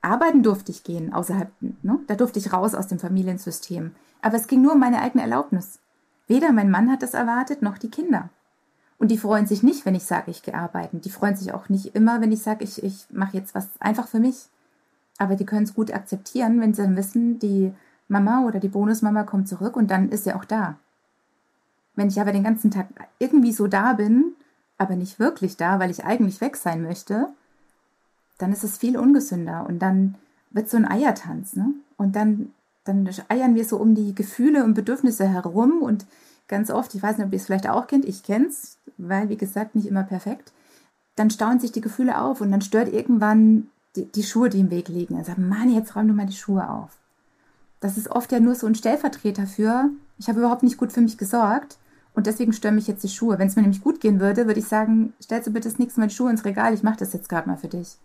Arbeiten 0.00 0.42
durfte 0.42 0.70
ich 0.70 0.84
gehen, 0.84 1.12
außerhalb, 1.12 1.50
ne? 1.60 1.98
da 2.06 2.14
durfte 2.14 2.38
ich 2.38 2.52
raus 2.52 2.74
aus 2.74 2.86
dem 2.86 2.98
Familiensystem. 2.98 3.94
Aber 4.22 4.36
es 4.36 4.46
ging 4.46 4.62
nur 4.62 4.72
um 4.72 4.80
meine 4.80 5.02
eigene 5.02 5.22
Erlaubnis. 5.22 5.80
Weder 6.28 6.52
mein 6.52 6.70
Mann 6.70 6.90
hat 6.90 7.02
das 7.02 7.14
erwartet, 7.14 7.62
noch 7.62 7.78
die 7.78 7.90
Kinder. 7.90 8.30
Und 8.98 9.10
die 9.10 9.18
freuen 9.18 9.46
sich 9.46 9.62
nicht, 9.62 9.84
wenn 9.84 9.94
ich 9.94 10.04
sage, 10.04 10.30
ich 10.30 10.42
gehe 10.42 10.54
arbeiten. 10.54 11.00
Die 11.00 11.10
freuen 11.10 11.36
sich 11.36 11.52
auch 11.52 11.68
nicht 11.68 11.94
immer, 11.94 12.20
wenn 12.20 12.32
ich 12.32 12.42
sage, 12.42 12.64
ich, 12.64 12.82
ich 12.82 13.06
mache 13.10 13.36
jetzt 13.36 13.54
was 13.54 13.68
einfach 13.78 14.08
für 14.08 14.20
mich. 14.20 14.48
Aber 15.18 15.36
die 15.36 15.44
können 15.46 15.64
es 15.64 15.74
gut 15.74 15.92
akzeptieren, 15.92 16.60
wenn 16.60 16.74
sie 16.74 16.82
dann 16.82 16.96
wissen, 16.96 17.38
die 17.38 17.72
Mama 18.08 18.44
oder 18.46 18.60
die 18.60 18.68
Bonusmama 18.68 19.24
kommt 19.24 19.48
zurück 19.48 19.76
und 19.76 19.90
dann 19.90 20.10
ist 20.10 20.24
sie 20.24 20.32
auch 20.32 20.44
da. 20.44 20.76
Wenn 21.94 22.08
ich 22.08 22.20
aber 22.20 22.32
den 22.32 22.44
ganzen 22.44 22.70
Tag 22.70 22.88
irgendwie 23.18 23.52
so 23.52 23.66
da 23.66 23.94
bin, 23.94 24.34
aber 24.78 24.96
nicht 24.96 25.18
wirklich 25.18 25.56
da, 25.56 25.78
weil 25.78 25.90
ich 25.90 26.04
eigentlich 26.04 26.40
weg 26.40 26.56
sein 26.56 26.82
möchte, 26.82 27.28
dann 28.38 28.52
ist 28.52 28.64
es 28.64 28.76
viel 28.76 28.98
ungesünder 28.98 29.66
und 29.66 29.78
dann 29.78 30.16
wird 30.50 30.68
so 30.68 30.76
ein 30.76 30.88
Eiertanz, 30.88 31.56
ne? 31.56 31.72
Und 31.96 32.14
dann, 32.14 32.52
dann 32.84 33.08
eiern 33.28 33.54
wir 33.54 33.64
so 33.64 33.78
um 33.78 33.94
die 33.94 34.14
Gefühle 34.14 34.64
und 34.64 34.74
Bedürfnisse 34.74 35.26
herum 35.26 35.80
und 35.80 36.06
ganz 36.48 36.70
oft, 36.70 36.94
ich 36.94 37.02
weiß 37.02 37.18
nicht, 37.18 37.26
ob 37.26 37.32
ihr 37.32 37.38
es 37.38 37.46
vielleicht 37.46 37.68
auch 37.68 37.86
kennt, 37.86 38.04
ich 38.04 38.22
kenne 38.22 38.46
es, 38.46 38.78
weil, 38.98 39.28
wie 39.28 39.36
gesagt, 39.36 39.74
nicht 39.74 39.86
immer 39.86 40.04
perfekt, 40.04 40.52
dann 41.16 41.30
stauen 41.30 41.60
sich 41.60 41.72
die 41.72 41.80
Gefühle 41.80 42.20
auf 42.20 42.40
und 42.40 42.50
dann 42.50 42.60
stört 42.60 42.92
irgendwann 42.92 43.68
die, 43.96 44.04
die 44.04 44.22
Schuhe, 44.22 44.50
die 44.50 44.60
im 44.60 44.70
Weg 44.70 44.88
liegen. 44.88 45.14
Dann 45.16 45.24
sagt 45.24 45.38
Mann, 45.38 45.72
jetzt 45.72 45.96
räum 45.96 46.08
du 46.08 46.14
mal 46.14 46.26
die 46.26 46.34
Schuhe 46.34 46.68
auf. 46.68 46.90
Das 47.80 47.96
ist 47.96 48.10
oft 48.10 48.32
ja 48.32 48.40
nur 48.40 48.54
so 48.54 48.66
ein 48.66 48.74
Stellvertreter 48.74 49.46
für, 49.46 49.90
ich 50.18 50.28
habe 50.28 50.38
überhaupt 50.40 50.62
nicht 50.62 50.78
gut 50.78 50.92
für 50.92 51.00
mich 51.00 51.18
gesorgt 51.18 51.78
und 52.14 52.26
deswegen 52.26 52.52
stören 52.52 52.74
mich 52.74 52.86
jetzt 52.86 53.04
die 53.04 53.08
Schuhe. 53.08 53.38
Wenn 53.38 53.48
es 53.48 53.56
mir 53.56 53.62
nämlich 53.62 53.82
gut 53.82 54.00
gehen 54.00 54.20
würde, 54.20 54.46
würde 54.46 54.60
ich 54.60 54.68
sagen, 54.68 55.12
stellst 55.22 55.46
du 55.46 55.52
bitte 55.52 55.68
das 55.68 55.78
nächste 55.78 56.00
Mal 56.00 56.08
die 56.08 56.14
Schuhe 56.14 56.30
ins 56.30 56.44
Regal, 56.44 56.72
ich 56.74 56.82
mache 56.82 56.98
das 56.98 57.12
jetzt 57.12 57.28
gerade 57.28 57.48
mal 57.48 57.58
für 57.58 57.68
dich. 57.68 57.98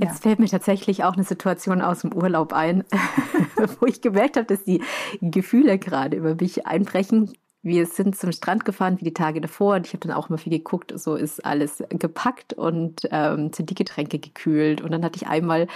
Ja. 0.00 0.06
Jetzt 0.06 0.22
fällt 0.22 0.38
mir 0.38 0.48
tatsächlich 0.48 1.04
auch 1.04 1.12
eine 1.12 1.24
Situation 1.24 1.82
aus 1.82 2.00
dem 2.00 2.14
Urlaub 2.14 2.52
ein, 2.52 2.84
wo 3.80 3.86
ich 3.86 4.00
gemerkt 4.00 4.36
habe, 4.36 4.46
dass 4.46 4.64
die 4.64 4.82
Gefühle 5.20 5.78
gerade 5.78 6.16
über 6.16 6.34
mich 6.34 6.66
einbrechen. 6.66 7.32
Wir 7.62 7.84
sind 7.84 8.16
zum 8.16 8.32
Strand 8.32 8.64
gefahren 8.64 8.98
wie 8.98 9.04
die 9.04 9.12
Tage 9.12 9.42
davor 9.42 9.74
und 9.74 9.86
ich 9.86 9.92
habe 9.92 10.06
dann 10.06 10.16
auch 10.16 10.30
immer 10.30 10.38
viel 10.38 10.52
geguckt, 10.52 10.94
so 10.98 11.14
ist 11.14 11.44
alles 11.44 11.84
gepackt 11.90 12.54
und 12.54 13.02
ähm, 13.10 13.52
sind 13.52 13.68
die 13.68 13.74
Getränke 13.74 14.18
gekühlt. 14.18 14.80
Und 14.80 14.92
dann 14.92 15.04
hatte 15.04 15.16
ich 15.16 15.26
einmal 15.26 15.66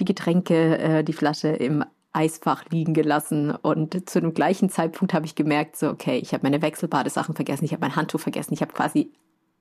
die 0.00 0.06
Getränke, 0.06 0.78
äh, 0.78 1.04
die 1.04 1.12
Flasche 1.12 1.48
im 1.48 1.84
Eisfach 2.14 2.64
liegen 2.70 2.94
gelassen 2.94 3.50
und 3.50 4.08
zu 4.08 4.22
dem 4.22 4.32
gleichen 4.32 4.70
Zeitpunkt 4.70 5.12
habe 5.12 5.26
ich 5.26 5.34
gemerkt, 5.34 5.76
so 5.76 5.90
okay, 5.90 6.16
ich 6.16 6.32
habe 6.32 6.44
meine 6.44 6.62
Wechselbadesachen 6.62 7.34
vergessen, 7.34 7.66
ich 7.66 7.72
habe 7.72 7.82
mein 7.82 7.94
Handtuch 7.94 8.20
vergessen, 8.20 8.54
ich 8.54 8.62
habe 8.62 8.72
quasi 8.72 9.12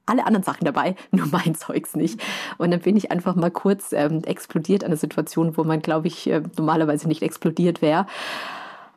alle 0.05 0.25
anderen 0.25 0.43
Sachen 0.43 0.65
dabei, 0.65 0.95
nur 1.11 1.27
mein 1.27 1.55
Zeugs 1.55 1.95
nicht. 1.95 2.19
Und 2.57 2.71
dann 2.71 2.81
bin 2.81 2.97
ich 2.97 3.11
einfach 3.11 3.35
mal 3.35 3.51
kurz 3.51 3.93
ähm, 3.93 4.23
explodiert 4.23 4.83
an 4.83 4.91
einer 4.91 4.97
Situation, 4.97 5.57
wo 5.57 5.63
man, 5.63 5.81
glaube 5.81 6.07
ich, 6.07 6.29
äh, 6.29 6.41
normalerweise 6.57 7.07
nicht 7.07 7.21
explodiert 7.21 7.81
wäre. 7.81 8.05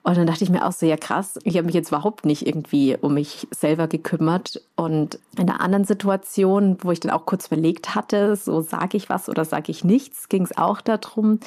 Und 0.02 0.16
dann 0.16 0.26
dachte 0.26 0.44
ich 0.44 0.50
mir 0.50 0.66
auch 0.66 0.72
so, 0.72 0.86
ja 0.86 0.96
krass, 0.96 1.38
ich 1.44 1.56
habe 1.56 1.66
mich 1.66 1.74
jetzt 1.74 1.88
überhaupt 1.88 2.24
nicht 2.24 2.46
irgendwie 2.46 2.96
um 3.00 3.14
mich 3.14 3.46
selber 3.50 3.88
gekümmert. 3.88 4.62
Und 4.76 5.18
in 5.36 5.48
einer 5.48 5.60
anderen 5.60 5.84
Situation, 5.84 6.78
wo 6.82 6.92
ich 6.92 7.00
dann 7.00 7.12
auch 7.12 7.26
kurz 7.26 7.48
überlegt 7.48 7.94
hatte, 7.94 8.36
so 8.36 8.60
sage 8.60 8.96
ich 8.96 9.08
was 9.08 9.28
oder 9.28 9.44
sage 9.44 9.70
ich 9.70 9.84
nichts, 9.84 10.28
ging 10.28 10.44
es 10.44 10.56
auch 10.56 10.80
darum, 10.80 11.40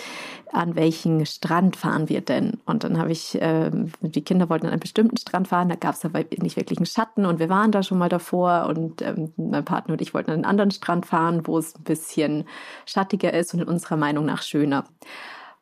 an 0.51 0.75
welchen 0.75 1.25
Strand 1.25 1.75
fahren 1.75 2.09
wir 2.09 2.21
denn? 2.21 2.59
Und 2.65 2.83
dann 2.83 2.97
habe 2.97 3.11
ich, 3.11 3.41
äh, 3.41 3.71
die 4.01 4.23
Kinder 4.23 4.49
wollten 4.49 4.65
an 4.65 4.73
einen 4.73 4.79
bestimmten 4.79 5.17
Strand 5.17 5.47
fahren, 5.47 5.69
da 5.69 5.75
gab 5.75 5.95
es 5.95 6.05
aber 6.05 6.19
nicht 6.37 6.57
wirklich 6.57 6.79
einen 6.79 6.85
Schatten 6.85 7.25
und 7.25 7.39
wir 7.39 7.49
waren 7.49 7.71
da 7.71 7.83
schon 7.83 7.97
mal 7.97 8.09
davor 8.09 8.67
und 8.67 9.01
ähm, 9.01 9.33
mein 9.37 9.65
Partner 9.65 9.93
und 9.93 10.01
ich 10.01 10.13
wollten 10.13 10.31
an 10.31 10.35
einen 10.35 10.45
anderen 10.45 10.71
Strand 10.71 11.05
fahren, 11.05 11.47
wo 11.47 11.57
es 11.57 11.75
ein 11.75 11.83
bisschen 11.83 12.45
schattiger 12.85 13.33
ist 13.33 13.53
und 13.53 13.61
in 13.61 13.67
unserer 13.67 13.97
Meinung 13.97 14.25
nach 14.25 14.41
schöner. 14.41 14.85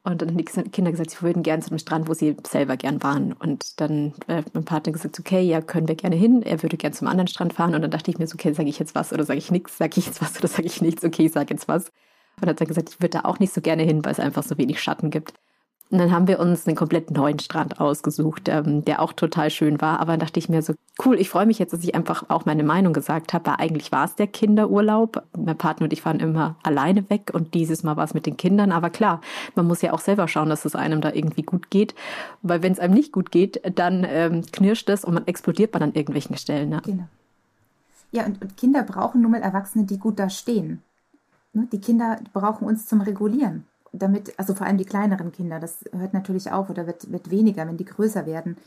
Und 0.03 0.21
dann 0.21 0.29
haben 0.29 0.37
die 0.37 0.45
Kinder 0.45 0.91
gesagt, 0.91 1.11
sie 1.11 1.21
würden 1.21 1.43
gerne 1.43 1.61
zu 1.61 1.69
dem 1.69 1.77
Strand, 1.77 2.07
wo 2.07 2.13
sie 2.13 2.37
selber 2.47 2.77
gern 2.77 3.03
waren. 3.03 3.33
Und 3.33 3.79
dann 3.81 4.13
hat 4.27 4.53
mein 4.53 4.63
Partner 4.63 4.93
gesagt, 4.93 5.19
okay, 5.19 5.41
ja, 5.41 5.61
können 5.61 5.87
wir 5.89 5.95
gerne 5.95 6.15
hin. 6.15 6.41
Er 6.41 6.63
würde 6.63 6.77
gerne 6.77 6.95
zum 6.95 7.07
anderen 7.07 7.27
Strand 7.27 7.53
fahren. 7.53 7.75
Und 7.75 7.81
dann 7.81 7.91
dachte 7.91 8.09
ich 8.09 8.17
mir 8.17 8.25
so, 8.27 8.35
okay, 8.35 8.53
sage 8.53 8.69
ich 8.69 8.79
jetzt 8.79 8.95
was 8.95 9.11
oder 9.11 9.25
sage 9.25 9.39
ich 9.39 9.51
nichts? 9.51 9.77
Sage 9.77 9.99
ich 9.99 10.05
jetzt 10.05 10.21
was 10.21 10.37
oder 10.37 10.47
sage 10.47 10.67
ich 10.67 10.81
nichts? 10.81 11.03
Okay, 11.03 11.25
ich 11.25 11.33
sage 11.33 11.53
jetzt 11.53 11.67
was. 11.67 11.87
Und 11.87 12.43
dann 12.43 12.51
hat 12.51 12.61
er 12.61 12.67
gesagt, 12.67 12.89
ich 12.89 13.01
würde 13.01 13.19
da 13.19 13.25
auch 13.25 13.39
nicht 13.39 13.53
so 13.53 13.61
gerne 13.61 13.83
hin, 13.83 14.03
weil 14.05 14.13
es 14.13 14.19
einfach 14.19 14.43
so 14.43 14.57
wenig 14.57 14.81
Schatten 14.81 15.09
gibt. 15.11 15.33
Und 15.91 15.97
dann 15.97 16.11
haben 16.11 16.27
wir 16.27 16.39
uns 16.39 16.67
einen 16.67 16.75
komplett 16.75 17.09
neuen 17.09 17.39
Strand 17.39 17.79
ausgesucht, 17.79 18.47
ähm, 18.47 18.85
der 18.85 19.01
auch 19.01 19.11
total 19.11 19.49
schön 19.49 19.81
war. 19.81 19.99
Aber 19.99 20.11
dann 20.13 20.19
dachte 20.19 20.37
ich 20.37 20.47
mir 20.47 20.61
so, 20.61 20.75
cool, 21.03 21.19
ich 21.19 21.29
freue 21.29 21.47
mich 21.47 21.57
jetzt, 21.57 21.73
dass 21.73 21.83
ich 21.83 21.95
einfach 21.95 22.29
auch 22.29 22.45
meine 22.45 22.63
Meinung 22.63 22.93
gesagt 22.93 23.33
habe, 23.33 23.47
weil 23.47 23.55
eigentlich 23.57 23.91
war 23.91 24.05
es 24.05 24.13
der 24.13 24.27
Kinderurlaub. 24.27 25.23
Mein 25.35 25.57
Partner 25.57 25.85
und 25.85 25.93
ich 25.93 26.05
waren 26.05 26.19
immer 26.19 26.57
alleine 26.61 27.09
weg 27.09 27.31
und 27.33 27.55
dieses 27.55 27.81
Mal 27.81 27.97
war 27.97 28.03
es 28.03 28.13
mit 28.13 28.27
den 28.27 28.37
Kindern. 28.37 28.71
Aber 28.71 28.91
klar, 28.91 29.19
man 29.55 29.65
muss 29.65 29.81
ja 29.81 29.91
auch 29.91 29.99
selber 29.99 30.27
schauen, 30.27 30.49
dass 30.49 30.63
es 30.63 30.75
einem 30.75 31.01
da 31.01 31.11
irgendwie 31.11 31.41
gut 31.41 31.71
geht. 31.71 31.95
Weil 32.43 32.61
wenn 32.61 32.73
es 32.73 32.79
einem 32.79 32.93
nicht 32.93 33.11
gut 33.11 33.31
geht, 33.31 33.59
dann 33.75 34.05
ähm, 34.07 34.43
knirscht 34.51 34.89
es 34.89 35.03
und 35.03 35.15
man 35.15 35.25
explodiert 35.25 35.73
man 35.73 35.81
an 35.81 35.93
irgendwelchen 35.93 36.37
Stellen. 36.37 36.69
Ne? 36.69 36.81
Genau. 36.85 37.07
Ja, 38.11 38.25
und, 38.25 38.39
und 38.43 38.57
Kinder 38.57 38.83
brauchen 38.83 39.21
nun 39.21 39.31
mal 39.31 39.41
Erwachsene, 39.41 39.85
die 39.85 39.97
gut 39.97 40.19
da 40.19 40.29
stehen. 40.29 40.83
Ne, 41.53 41.67
die 41.71 41.81
Kinder 41.81 42.19
brauchen 42.31 42.67
uns 42.67 42.85
zum 42.85 43.01
Regulieren 43.01 43.65
damit, 43.91 44.37
also 44.37 44.53
vor 44.53 44.67
allem 44.67 44.77
die 44.77 44.85
kleineren 44.85 45.31
Kinder, 45.31 45.59
das 45.59 45.85
hört 45.91 46.13
natürlich 46.13 46.51
auf 46.51 46.69
oder 46.69 46.87
wird, 46.87 47.11
wird 47.11 47.29
weniger, 47.29 47.67
wenn 47.67 47.77
die 47.77 47.85
größer 47.85 48.25
werden. 48.25 48.57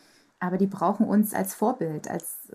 Aber 0.41 0.59
die 0.59 0.67
brauchen 0.67 1.07
uns 1.07 1.35
als 1.35 1.55
Vorbild, 1.55 2.09
als, 2.09 2.53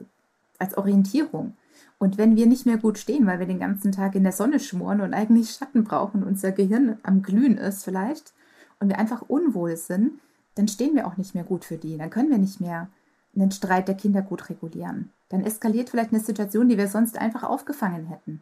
als 0.59 0.77
Orientierung. 0.77 1.55
Und 1.99 2.17
wenn 2.17 2.35
wir 2.35 2.45
nicht 2.45 2.65
mehr 2.65 2.77
gut 2.77 2.97
stehen, 2.97 3.25
weil 3.25 3.39
wir 3.39 3.47
den 3.47 3.59
ganzen 3.59 3.91
Tag 3.91 4.15
in 4.15 4.23
der 4.23 4.31
Sonne 4.31 4.59
schmoren 4.59 5.01
und 5.01 5.13
eigentlich 5.13 5.51
Schatten 5.51 5.83
brauchen, 5.83 6.23
unser 6.23 6.51
Gehirn 6.51 6.97
am 7.03 7.23
Glühen 7.23 7.57
ist 7.57 7.83
vielleicht, 7.83 8.33
und 8.79 8.89
wir 8.89 8.99
einfach 8.99 9.23
unwohl 9.23 9.75
sind, 9.75 10.19
dann 10.55 10.67
stehen 10.67 10.95
wir 10.95 11.07
auch 11.07 11.17
nicht 11.17 11.35
mehr 11.35 11.43
gut 11.43 11.65
für 11.65 11.77
die. 11.77 11.97
Dann 11.97 12.09
können 12.09 12.29
wir 12.29 12.37
nicht 12.37 12.61
mehr 12.61 12.89
einen 13.35 13.51
Streit 13.51 13.87
der 13.87 13.95
Kinder 13.95 14.21
gut 14.21 14.49
regulieren. 14.49 15.11
Dann 15.29 15.43
eskaliert 15.43 15.89
vielleicht 15.89 16.11
eine 16.11 16.21
Situation, 16.21 16.69
die 16.69 16.77
wir 16.77 16.87
sonst 16.87 17.17
einfach 17.17 17.43
aufgefangen 17.43 18.07
hätten. 18.07 18.41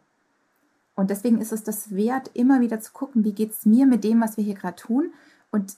Und 0.96 1.10
deswegen 1.10 1.40
ist 1.40 1.52
es 1.52 1.62
das 1.62 1.94
wert, 1.94 2.30
immer 2.34 2.60
wieder 2.60 2.80
zu 2.80 2.92
gucken, 2.92 3.22
wie 3.22 3.32
geht 3.32 3.52
es 3.52 3.66
mir 3.66 3.86
mit 3.86 4.02
dem, 4.02 4.20
was 4.20 4.36
wir 4.38 4.44
hier 4.44 4.54
gerade 4.54 4.76
tun. 4.76 5.12
Und 5.52 5.76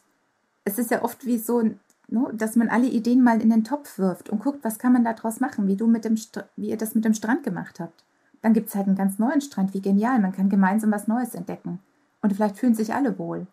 es 0.64 0.78
ist 0.78 0.92
ja 0.92 1.02
oft 1.02 1.26
wie 1.26 1.38
so, 1.38 1.60
ne, 1.60 2.30
dass 2.32 2.56
man 2.56 2.68
alle 2.68 2.86
Ideen 2.86 3.22
mal 3.22 3.42
in 3.42 3.50
den 3.50 3.64
Topf 3.64 3.98
wirft 3.98 4.30
und 4.30 4.40
guckt, 4.40 4.62
was 4.62 4.78
kann 4.78 4.92
man 4.92 5.04
daraus 5.04 5.40
machen, 5.40 5.66
wie, 5.66 5.76
du 5.76 5.88
mit 5.88 6.04
dem 6.04 6.16
wie 6.56 6.70
ihr 6.70 6.78
das 6.78 6.94
mit 6.94 7.04
dem 7.04 7.14
Strand 7.14 7.42
gemacht 7.42 7.80
habt. 7.80 8.04
Dann 8.42 8.54
gibt 8.54 8.68
es 8.68 8.76
halt 8.76 8.86
einen 8.86 8.96
ganz 8.96 9.18
neuen 9.18 9.40
Strand, 9.40 9.74
wie 9.74 9.82
genial, 9.82 10.20
man 10.20 10.32
kann 10.32 10.48
gemeinsam 10.48 10.92
was 10.92 11.08
Neues 11.08 11.34
entdecken. 11.34 11.80
Und 12.22 12.32
vielleicht 12.32 12.56
fühlen 12.56 12.74
sich 12.74 12.94
alle 12.94 13.18
wohl. 13.18 13.48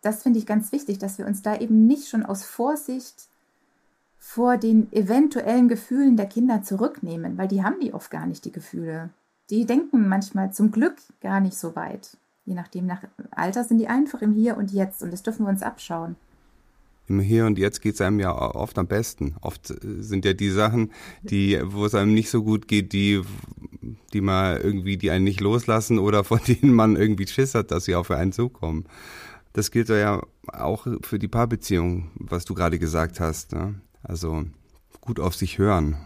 Das 0.00 0.22
finde 0.22 0.38
ich 0.38 0.46
ganz 0.46 0.72
wichtig, 0.72 0.98
dass 0.98 1.18
wir 1.18 1.26
uns 1.26 1.42
da 1.42 1.56
eben 1.56 1.86
nicht 1.86 2.08
schon 2.08 2.24
aus 2.24 2.44
Vorsicht 2.44 3.28
vor 4.18 4.56
den 4.56 4.90
eventuellen 4.92 5.68
Gefühlen 5.68 6.16
der 6.16 6.26
Kinder 6.26 6.62
zurücknehmen, 6.62 7.36
weil 7.36 7.48
die 7.48 7.62
haben 7.62 7.80
die 7.80 7.92
oft 7.92 8.10
gar 8.10 8.26
nicht, 8.26 8.44
die 8.44 8.52
Gefühle 8.52 9.10
die 9.50 9.66
denken 9.66 10.08
manchmal 10.08 10.52
zum 10.52 10.70
Glück 10.70 10.96
gar 11.20 11.40
nicht 11.40 11.56
so 11.56 11.74
weit. 11.74 12.16
Je 12.44 12.54
nachdem, 12.54 12.86
nach 12.86 13.02
Alter 13.30 13.64
sind 13.64 13.78
die 13.78 13.88
einfach 13.88 14.22
im 14.22 14.32
Hier 14.32 14.56
und 14.56 14.70
Jetzt 14.72 15.02
und 15.02 15.12
das 15.12 15.22
dürfen 15.22 15.44
wir 15.44 15.50
uns 15.50 15.62
abschauen. 15.62 16.16
Im 17.06 17.20
Hier 17.20 17.46
und 17.46 17.58
Jetzt 17.58 17.80
geht 17.80 17.94
es 17.94 18.00
einem 18.00 18.20
ja 18.20 18.34
oft 18.34 18.78
am 18.78 18.86
besten. 18.86 19.36
Oft 19.40 19.70
äh, 19.70 20.02
sind 20.02 20.24
ja 20.24 20.34
die 20.34 20.50
Sachen, 20.50 20.92
die, 21.22 21.58
wo 21.64 21.86
es 21.86 21.94
einem 21.94 22.12
nicht 22.12 22.30
so 22.30 22.42
gut 22.42 22.68
geht, 22.68 22.92
die, 22.92 23.22
die 24.12 24.20
mal 24.20 24.58
irgendwie, 24.58 24.98
die 24.98 25.10
einen 25.10 25.24
nicht 25.24 25.40
loslassen 25.40 25.98
oder 25.98 26.24
von 26.24 26.40
denen 26.46 26.74
man 26.74 26.96
irgendwie 26.96 27.26
Schiss 27.26 27.54
hat, 27.54 27.70
dass 27.70 27.84
sie 27.84 27.94
auf 27.94 28.10
einen 28.10 28.32
zukommen. 28.32 28.84
Das 29.54 29.70
gilt 29.70 29.88
ja 29.88 30.22
auch 30.46 30.86
für 31.02 31.18
die 31.18 31.28
Paarbeziehung, 31.28 32.10
was 32.14 32.44
du 32.44 32.54
gerade 32.54 32.78
gesagt 32.78 33.20
hast. 33.20 33.52
Ne? 33.52 33.80
Also 34.02 34.44
gut 35.00 35.18
auf 35.18 35.34
sich 35.34 35.58
hören, 35.58 35.96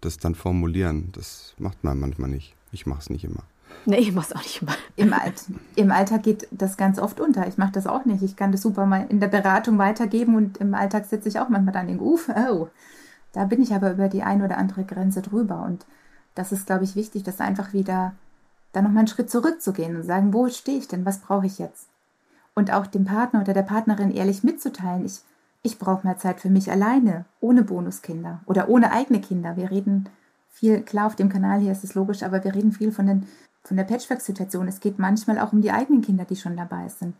das 0.00 0.16
dann 0.16 0.34
formulieren, 0.34 1.10
das 1.12 1.54
macht 1.58 1.84
man 1.84 2.00
manchmal 2.00 2.30
nicht. 2.30 2.57
Ich 2.72 2.86
mache 2.86 3.00
es 3.00 3.10
nicht 3.10 3.24
immer. 3.24 3.42
Nee, 3.86 3.98
ich 3.98 4.12
mache 4.12 4.26
es 4.30 4.36
auch 4.36 4.42
nicht 4.42 4.62
immer. 4.62 4.74
Im, 4.96 5.12
Alt, 5.12 5.44
Im 5.76 5.90
Alltag 5.90 6.22
geht 6.22 6.48
das 6.50 6.76
ganz 6.76 6.98
oft 6.98 7.20
unter. 7.20 7.46
Ich 7.46 7.58
mache 7.58 7.72
das 7.72 7.86
auch 7.86 8.04
nicht. 8.04 8.22
Ich 8.22 8.36
kann 8.36 8.52
das 8.52 8.62
super 8.62 8.86
mal 8.86 9.06
in 9.08 9.20
der 9.20 9.28
Beratung 9.28 9.78
weitergeben 9.78 10.36
und 10.36 10.58
im 10.58 10.74
Alltag 10.74 11.06
sitze 11.06 11.28
ich 11.28 11.38
auch 11.38 11.48
manchmal 11.48 11.74
dann 11.74 11.88
in 11.88 12.00
Uf, 12.00 12.28
oh, 12.28 12.68
da 13.32 13.44
bin 13.44 13.62
ich 13.62 13.72
aber 13.72 13.92
über 13.92 14.08
die 14.08 14.22
eine 14.22 14.44
oder 14.44 14.58
andere 14.58 14.84
Grenze 14.84 15.22
drüber. 15.22 15.62
Und 15.62 15.86
das 16.34 16.52
ist, 16.52 16.66
glaube 16.66 16.84
ich, 16.84 16.96
wichtig, 16.96 17.22
das 17.22 17.40
einfach 17.40 17.72
wieder 17.72 18.12
dann 18.72 18.84
nochmal 18.84 19.00
einen 19.00 19.08
Schritt 19.08 19.30
zurückzugehen 19.30 19.96
und 19.96 20.02
sagen, 20.02 20.32
wo 20.32 20.48
stehe 20.48 20.78
ich 20.78 20.88
denn? 20.88 21.06
Was 21.06 21.20
brauche 21.20 21.46
ich 21.46 21.58
jetzt? 21.58 21.88
Und 22.54 22.72
auch 22.72 22.86
dem 22.86 23.04
Partner 23.04 23.40
oder 23.40 23.54
der 23.54 23.62
Partnerin 23.62 24.10
ehrlich 24.10 24.44
mitzuteilen, 24.44 25.06
ich, 25.06 25.20
ich 25.62 25.78
brauche 25.78 26.06
mehr 26.06 26.18
Zeit 26.18 26.40
für 26.40 26.50
mich 26.50 26.70
alleine, 26.70 27.24
ohne 27.40 27.62
Bonuskinder 27.62 28.40
oder 28.46 28.68
ohne 28.68 28.92
eigene 28.92 29.20
Kinder. 29.20 29.56
Wir 29.56 29.70
reden 29.70 30.08
viel, 30.58 30.82
klar, 30.82 31.06
auf 31.06 31.16
dem 31.16 31.28
Kanal 31.28 31.60
hier 31.60 31.72
ist 31.72 31.84
es 31.84 31.94
logisch, 31.94 32.22
aber 32.22 32.42
wir 32.42 32.54
reden 32.54 32.72
viel 32.72 32.92
von, 32.92 33.06
den, 33.06 33.26
von 33.62 33.76
der 33.76 33.84
Patchwork-Situation. 33.84 34.68
Es 34.68 34.80
geht 34.80 34.98
manchmal 34.98 35.38
auch 35.38 35.52
um 35.52 35.62
die 35.62 35.70
eigenen 35.70 36.02
Kinder, 36.02 36.24
die 36.24 36.36
schon 36.36 36.56
dabei 36.56 36.88
sind. 36.88 37.14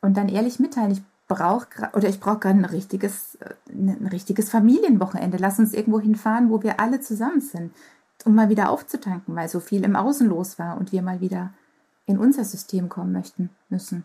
Und 0.00 0.16
dann 0.16 0.28
ehrlich 0.28 0.58
mitteilen, 0.58 0.92
ich 0.92 1.02
brauche 1.28 1.66
oder 1.92 2.10
gerade 2.10 2.58
ein 2.58 2.64
richtiges, 2.64 3.36
äh, 3.36 3.54
ein 3.70 4.08
richtiges 4.10 4.50
Familienwochenende. 4.50 5.38
Lass 5.38 5.58
uns 5.58 5.74
irgendwo 5.74 6.00
hinfahren, 6.00 6.50
wo 6.50 6.62
wir 6.62 6.80
alle 6.80 7.00
zusammen 7.00 7.40
sind, 7.40 7.72
um 8.24 8.34
mal 8.34 8.48
wieder 8.48 8.70
aufzutanken, 8.70 9.36
weil 9.36 9.48
so 9.48 9.60
viel 9.60 9.84
im 9.84 9.96
Außen 9.96 10.28
los 10.28 10.58
war 10.58 10.78
und 10.78 10.92
wir 10.92 11.02
mal 11.02 11.20
wieder 11.20 11.52
in 12.06 12.18
unser 12.18 12.44
System 12.44 12.88
kommen 12.88 13.12
möchten 13.12 13.50
müssen. 13.68 14.04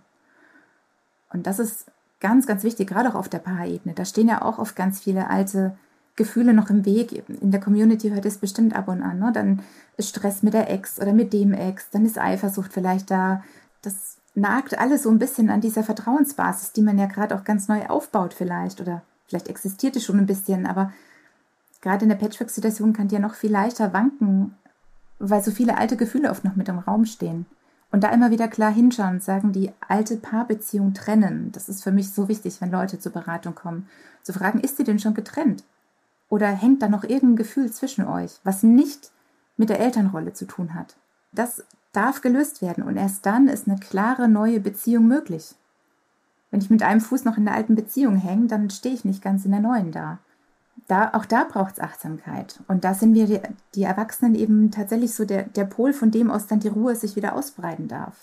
Und 1.32 1.48
das 1.48 1.60
ist 1.60 1.86
ganz, 2.20 2.48
ganz 2.48 2.64
wichtig, 2.64 2.88
gerade 2.88 3.10
auch 3.10 3.16
auf 3.16 3.30
der 3.30 3.40
Paarebene. 3.40 3.96
Da 3.96 4.06
stehen 4.06 4.28
ja 4.28 4.42
auch 4.42 4.60
oft 4.60 4.76
ganz 4.76 5.00
viele 5.00 5.30
alte 5.30 5.78
Gefühle 6.18 6.54
noch 6.54 6.70
im 6.70 6.84
Weg. 6.84 7.24
In 7.42 7.52
der 7.52 7.62
Community 7.62 8.10
hört 8.10 8.26
es 8.26 8.40
bestimmt 8.40 8.76
ab 8.76 8.90
und 8.90 9.02
an. 9.02 9.20
Ne? 9.20 9.32
Dann 9.34 9.62
ist 9.96 10.10
Stress 10.10 10.44
mit 10.44 10.54
der 10.54 10.70
Ex 10.70 11.00
oder 11.00 11.14
mit 11.14 11.32
dem 11.32 11.54
Ex, 11.54 11.90
dann 11.92 12.06
ist 12.06 12.18
Eifersucht 12.18 12.74
vielleicht 12.74 13.10
da. 13.10 13.44
Das 13.82 14.18
nagt 14.36 14.78
alles 14.78 15.04
so 15.04 15.10
ein 15.10 15.20
bisschen 15.20 15.50
an 15.50 15.62
dieser 15.62 15.84
Vertrauensbasis, 15.84 16.74
die 16.74 16.82
man 16.82 16.98
ja 16.98 17.06
gerade 17.06 17.36
auch 17.36 17.46
ganz 17.46 17.68
neu 17.70 17.86
aufbaut 17.86 18.34
vielleicht. 18.34 18.82
Oder 18.82 19.04
vielleicht 19.28 19.48
existiert 19.48 19.96
es 19.96 20.04
schon 20.04 20.18
ein 20.18 20.26
bisschen, 20.26 20.66
aber 20.66 20.92
gerade 21.82 22.04
in 22.04 22.10
der 22.10 22.18
Patchwork-Situation 22.18 22.94
kann 22.94 23.08
die 23.08 23.16
ja 23.16 23.22
noch 23.22 23.36
viel 23.36 23.52
leichter 23.52 23.94
wanken, 23.94 24.56
weil 25.20 25.44
so 25.44 25.52
viele 25.52 25.78
alte 25.78 25.98
Gefühle 25.98 26.32
oft 26.32 26.44
noch 26.44 26.56
mit 26.56 26.68
im 26.68 26.80
Raum 26.80 27.06
stehen. 27.06 27.46
Und 27.92 28.04
da 28.04 28.10
immer 28.10 28.32
wieder 28.32 28.48
klar 28.48 28.72
hinschauen 28.72 29.16
und 29.16 29.24
sagen, 29.24 29.54
die 29.54 29.72
alte 29.88 30.18
Paarbeziehung 30.18 30.94
trennen. 30.94 31.52
Das 31.54 31.70
ist 31.70 31.84
für 31.84 31.92
mich 31.92 32.12
so 32.12 32.28
wichtig, 32.28 32.60
wenn 32.60 32.70
Leute 32.70 33.00
zur 33.00 33.14
Beratung 33.14 33.56
kommen. 33.56 33.88
Zu 34.24 34.34
fragen, 34.34 34.60
ist 34.60 34.78
sie 34.78 34.84
denn 34.84 35.00
schon 35.00 35.14
getrennt? 35.14 35.64
Oder 36.30 36.48
hängt 36.48 36.82
da 36.82 36.90
noch 36.90 37.04
irgendein 37.04 37.38
Gefühl 37.38 37.72
zwischen 37.72 38.06
euch, 38.06 38.40
was 38.44 38.64
nicht 38.64 39.12
mit 39.56 39.70
der 39.70 39.80
Elternrolle 39.80 40.34
zu 40.34 40.46
tun 40.46 40.74
hat? 40.74 40.98
Das 41.32 41.64
darf 41.94 42.22
gelöst 42.22 42.62
werden 42.62 42.84
und 42.84 42.98
erst 42.98 43.26
dann 43.26 43.48
ist 43.48 43.68
eine 43.68 43.80
klare 43.80 44.28
neue 44.28 44.60
Beziehung 44.60 45.08
möglich. 45.08 45.56
Wenn 46.52 46.62
ich 46.62 46.70
mit 46.70 46.84
einem 46.84 47.02
Fuß 47.02 47.26
noch 47.26 47.38
in 47.38 47.46
der 47.46 47.56
alten 47.56 47.76
Beziehung 47.76 48.16
hänge, 48.16 48.48
dann 48.48 48.70
stehe 48.70 48.96
ich 48.96 49.06
nicht 49.06 49.22
ganz 49.22 49.46
in 49.46 49.52
der 49.52 49.60
neuen 49.60 49.92
da. 49.92 50.20
Da, 50.88 51.10
auch 51.14 51.26
da 51.26 51.44
braucht 51.44 51.74
es 51.74 51.80
Achtsamkeit. 51.80 52.60
Und 52.68 52.86
da 52.86 52.94
sind 52.94 53.14
wir, 53.14 53.26
die, 53.26 53.40
die, 53.76 53.84
Erwachsenen, 53.84 54.36
eben 54.36 54.72
tatsächlich 54.72 55.14
so 55.14 55.26
der, 55.26 55.44
der 55.44 55.66
Pol, 55.66 55.92
von 55.92 56.12
dem 56.12 56.32
aus 56.32 56.48
dann 56.48 56.60
die 56.60 56.70
Ruhe 56.70 56.96
sich 56.96 57.16
wieder 57.16 57.36
ausbreiten 57.36 57.88
darf. 57.88 58.16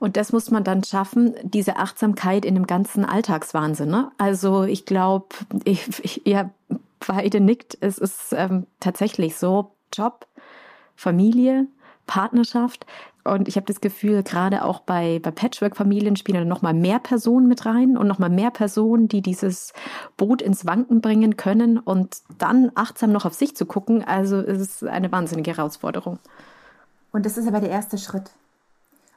Und 0.00 0.16
das 0.16 0.32
muss 0.32 0.50
man 0.50 0.64
dann 0.64 0.82
schaffen, 0.82 1.34
diese 1.42 1.76
Achtsamkeit 1.76 2.44
in 2.44 2.54
dem 2.54 2.66
ganzen 2.66 3.04
Alltagswahnsinn. 3.04 3.90
Ne? 3.90 4.10
Also 4.18 4.64
ich 4.64 4.86
glaube, 4.86 5.26
ihr 6.24 6.50
beide 7.06 7.40
nickt. 7.40 7.76
Es 7.80 7.98
ist 7.98 8.32
ähm, 8.32 8.66
tatsächlich 8.78 9.36
so, 9.36 9.72
Job, 9.92 10.26
Familie, 10.96 11.66
Partnerschaft. 12.06 12.86
Und 13.22 13.48
ich 13.48 13.56
habe 13.56 13.66
das 13.66 13.80
Gefühl, 13.80 14.22
gerade 14.22 14.64
auch 14.64 14.80
bei, 14.80 15.20
bei 15.22 15.30
Patchwork-Familien 15.30 16.16
spielen 16.16 16.38
dann 16.38 16.48
nochmal 16.48 16.74
mehr 16.74 16.98
Personen 16.98 17.46
mit 17.48 17.66
rein 17.66 17.96
und 17.96 18.06
nochmal 18.06 18.30
mehr 18.30 18.50
Personen, 18.50 19.08
die 19.08 19.20
dieses 19.20 19.72
Boot 20.16 20.40
ins 20.42 20.66
Wanken 20.66 21.00
bringen 21.00 21.36
können 21.36 21.78
und 21.78 22.18
dann 22.38 22.72
achtsam 22.74 23.12
noch 23.12 23.26
auf 23.26 23.34
sich 23.34 23.54
zu 23.54 23.66
gucken. 23.66 24.02
Also 24.02 24.38
es 24.38 24.58
ist 24.60 24.84
eine 24.84 25.12
wahnsinnige 25.12 25.56
Herausforderung. 25.56 26.18
Und 27.12 27.26
das 27.26 27.36
ist 27.36 27.46
aber 27.46 27.60
der 27.60 27.70
erste 27.70 27.98
Schritt. 27.98 28.30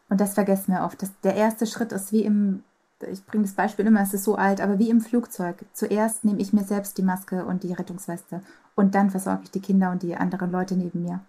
Und 0.10 0.20
das 0.20 0.34
vergessen 0.34 0.74
wir 0.74 0.84
oft. 0.84 1.02
Das, 1.02 1.12
der 1.24 1.36
erste 1.36 1.66
Schritt 1.66 1.92
ist 1.92 2.12
wie 2.12 2.24
im 2.24 2.64
ich 3.12 3.26
bringe 3.26 3.44
das 3.44 3.54
Beispiel 3.54 3.86
immer, 3.86 4.02
es 4.02 4.14
ist 4.14 4.24
so 4.24 4.36
alt, 4.36 4.62
aber 4.62 4.80
wie 4.80 4.90
im 4.90 5.02
Flugzeug. 5.02 5.66
Zuerst 5.74 6.24
nehme 6.24 6.40
ich 6.40 6.54
mir 6.54 6.64
selbst 6.64 6.98
die 6.98 7.04
Maske 7.04 7.46
und 7.46 7.64
die 7.64 7.74
Rettungsweste 7.74 8.42
und 8.76 8.96
dann 8.96 9.10
versorge 9.10 9.44
ich 9.44 9.52
die 9.52 9.62
Kinder 9.62 9.92
und 9.92 10.04
die 10.04 10.16
anderen 10.16 10.52
Leute 10.52 10.76
neben 10.76 11.04
mir. 11.04 11.20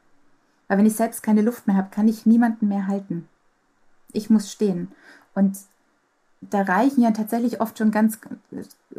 Weil 0.69 0.79
wenn 0.79 0.87
ich 0.87 0.97
selbst 0.97 1.23
keine 1.23 1.43
Luft 1.43 1.67
mehr 1.67 1.77
habe, 1.77 1.91
kann 1.91 2.09
ich 2.09 2.27
niemanden 2.27 2.69
mehr 2.69 2.87
halten. 2.87 3.29
Ich 4.13 4.31
muss 4.31 4.51
stehen. 4.51 4.89
Und 5.35 5.59
da 6.41 6.63
reichen 6.63 7.03
ja 7.03 7.11
tatsächlich 7.11 7.61
oft 7.61 7.79
schon 7.79 7.91
ganz 7.91 8.19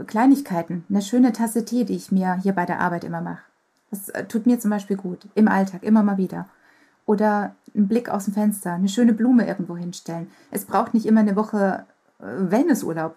Kleinigkeiten. 0.08 0.86
Eine 0.90 1.02
schöne 1.02 1.32
Tasse 1.32 1.66
Tee, 1.66 1.86
die 1.86 1.96
ich 1.96 2.12
mir 2.12 2.36
hier 2.36 2.54
bei 2.54 2.66
der 2.66 2.80
Arbeit 2.80 3.04
immer 3.04 3.22
mache. 3.22 3.44
Das 3.92 4.10
äh, 4.10 4.26
tut 4.26 4.46
mir 4.46 4.60
zum 4.60 4.72
Beispiel 4.72 4.98
gut. 4.98 5.28
Im 5.36 5.48
Alltag, 5.48 5.84
immer 5.84 6.04
mal 6.04 6.18
wieder. 6.18 6.48
Oder 7.06 7.56
ein 7.76 7.88
Blick 7.88 8.10
aus 8.10 8.26
dem 8.26 8.34
Fenster, 8.34 8.74
eine 8.74 8.90
schöne 8.90 9.14
Blume 9.14 9.48
irgendwo 9.48 9.78
hinstellen. 9.78 10.32
Es 10.50 10.66
braucht 10.66 10.94
nicht 10.94 11.06
immer 11.06 11.20
eine 11.20 11.36
Woche 11.36 11.86
Wellnessurlaub 12.20 13.16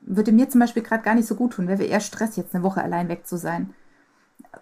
würde 0.00 0.32
mir 0.32 0.48
zum 0.48 0.60
Beispiel 0.60 0.82
gerade 0.82 1.02
gar 1.02 1.14
nicht 1.14 1.28
so 1.28 1.34
gut 1.34 1.54
tun. 1.54 1.68
Wäre 1.68 1.84
eher 1.84 2.00
Stress, 2.00 2.36
jetzt 2.36 2.54
eine 2.54 2.64
Woche 2.64 2.82
allein 2.82 3.08
weg 3.08 3.26
zu 3.26 3.36
sein. 3.36 3.74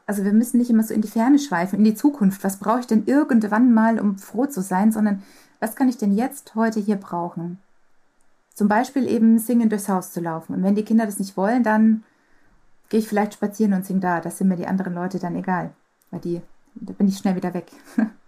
Also 0.07 0.25
wir 0.25 0.33
müssen 0.33 0.59
nicht 0.59 0.71
immer 0.71 0.83
so 0.83 0.95
in 0.95 1.03
die 1.03 1.09
Ferne 1.09 1.39
schweifen, 1.39 1.79
in 1.79 1.85
die 1.85 1.95
Zukunft. 1.95 2.45
Was 2.45 2.59
brauche 2.59 2.81
ich 2.81 2.87
denn 2.87 3.05
irgendwann 3.07 3.75
mal, 3.75 3.99
um 3.99 4.19
froh 4.19 4.47
zu 4.47 4.63
sein, 4.63 4.93
sondern 4.93 5.23
was 5.61 5.77
kann 5.77 5.89
ich 5.89 5.99
denn 5.99 6.13
jetzt, 6.13 6.55
heute 6.55 6.81
hier 6.81 6.97
brauchen? 6.97 7.59
Zum 8.55 8.69
Beispiel 8.69 9.09
eben 9.09 9.39
singen 9.39 9.69
durchs 9.69 9.89
Haus 9.89 10.13
zu 10.13 10.21
laufen. 10.21 10.55
Und 10.55 10.63
wenn 10.63 10.75
die 10.75 10.85
Kinder 10.85 11.07
das 11.07 11.19
nicht 11.19 11.37
wollen, 11.37 11.63
dann 11.63 12.05
gehe 12.89 13.01
ich 13.01 13.09
vielleicht 13.09 13.35
spazieren 13.35 13.73
und 13.73 13.87
sing 13.87 14.01
da. 14.01 14.21
Das 14.21 14.39
sind 14.39 14.49
mir 14.49 14.57
die 14.57 14.67
anderen 14.67 14.95
Leute 14.95 15.19
dann 15.19 15.37
egal. 15.37 15.71
Weil 16.11 16.21
die, 16.21 16.43
da 16.75 16.93
bin 16.93 17.09
ich 17.09 17.17
schnell 17.17 17.37
wieder 17.37 17.55
weg. 17.55 17.71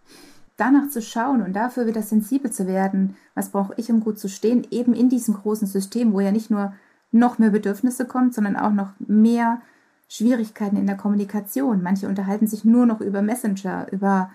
danach 0.56 0.88
zu 0.88 1.02
schauen 1.02 1.42
und 1.42 1.54
dafür 1.54 1.86
wieder 1.86 2.02
sensibel 2.02 2.50
zu 2.50 2.66
werden, 2.66 3.16
was 3.34 3.50
brauche 3.50 3.74
ich, 3.76 3.90
um 3.90 4.00
gut 4.00 4.18
zu 4.18 4.28
stehen, 4.28 4.66
eben 4.70 4.94
in 4.94 5.08
diesem 5.08 5.34
großen 5.34 5.66
System, 5.66 6.12
wo 6.12 6.20
ja 6.20 6.32
nicht 6.32 6.50
nur 6.50 6.74
noch 7.10 7.38
mehr 7.38 7.50
Bedürfnisse 7.50 8.06
kommt, 8.06 8.34
sondern 8.34 8.56
auch 8.56 8.72
noch 8.72 8.92
mehr 8.98 9.60
Schwierigkeiten 10.08 10.76
in 10.76 10.86
der 10.86 10.96
Kommunikation. 10.96 11.82
Manche 11.82 12.08
unterhalten 12.08 12.46
sich 12.46 12.64
nur 12.64 12.86
noch 12.86 13.00
über 13.00 13.22
Messenger, 13.22 13.90
über 13.92 14.30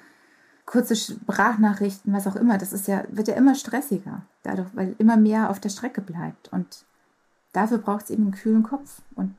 kurze 0.65 0.95
Sprachnachrichten, 0.95 2.13
was 2.13 2.27
auch 2.27 2.35
immer. 2.35 2.57
Das 2.57 2.73
ist 2.73 2.87
ja, 2.87 3.03
wird 3.09 3.27
ja 3.27 3.35
immer 3.35 3.55
stressiger, 3.55 4.23
dadurch, 4.43 4.69
weil 4.73 4.95
immer 4.97 5.17
mehr 5.17 5.49
auf 5.49 5.59
der 5.59 5.69
Strecke 5.69 6.01
bleibt. 6.01 6.51
Und 6.51 6.85
dafür 7.53 7.79
braucht 7.79 8.05
es 8.05 8.09
eben 8.11 8.23
einen 8.23 8.33
kühlen 8.33 8.63
Kopf 8.63 9.01
und 9.15 9.33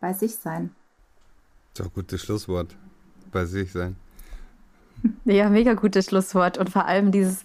bei 0.00 0.12
sich 0.12 0.36
sein. 0.36 0.74
Ein 1.78 1.90
gutes 1.94 2.20
Schlusswort. 2.20 2.76
Bei 3.32 3.44
sich 3.44 3.72
sein. 3.72 3.96
Ja, 5.24 5.48
mega 5.50 5.74
gutes 5.74 6.06
Schlusswort. 6.06 6.58
Und 6.58 6.70
vor 6.70 6.86
allem 6.86 7.12
dieses 7.12 7.42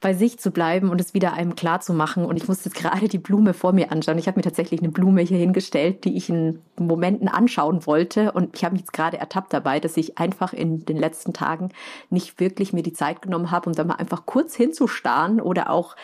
bei 0.00 0.14
sich 0.14 0.38
zu 0.38 0.50
bleiben 0.50 0.88
und 0.88 0.98
es 0.98 1.12
wieder 1.12 1.34
einem 1.34 1.54
klar 1.54 1.80
zu 1.80 1.92
machen. 1.92 2.24
Und 2.24 2.36
ich 2.36 2.48
musste 2.48 2.70
jetzt 2.70 2.78
gerade 2.78 3.06
die 3.06 3.18
Blume 3.18 3.52
vor 3.52 3.72
mir 3.72 3.92
anschauen. 3.92 4.16
Ich 4.16 4.26
habe 4.26 4.38
mir 4.38 4.42
tatsächlich 4.42 4.80
eine 4.80 4.88
Blume 4.88 5.20
hier 5.20 5.36
hingestellt, 5.36 6.04
die 6.04 6.16
ich 6.16 6.30
in 6.30 6.60
Momenten 6.78 7.28
anschauen 7.28 7.84
wollte. 7.84 8.32
Und 8.32 8.56
ich 8.56 8.64
habe 8.64 8.72
mich 8.72 8.80
jetzt 8.80 8.94
gerade 8.94 9.18
ertappt 9.18 9.52
dabei, 9.52 9.78
dass 9.78 9.98
ich 9.98 10.16
einfach 10.16 10.54
in 10.54 10.86
den 10.86 10.96
letzten 10.96 11.34
Tagen 11.34 11.68
nicht 12.08 12.40
wirklich 12.40 12.72
mir 12.72 12.82
die 12.82 12.94
Zeit 12.94 13.20
genommen 13.20 13.50
habe, 13.50 13.68
um 13.68 13.74
da 13.74 13.84
mal 13.84 13.96
einfach 13.96 14.24
kurz 14.24 14.56
hinzustarren 14.56 15.38
oder 15.38 15.68
auch 15.68 15.96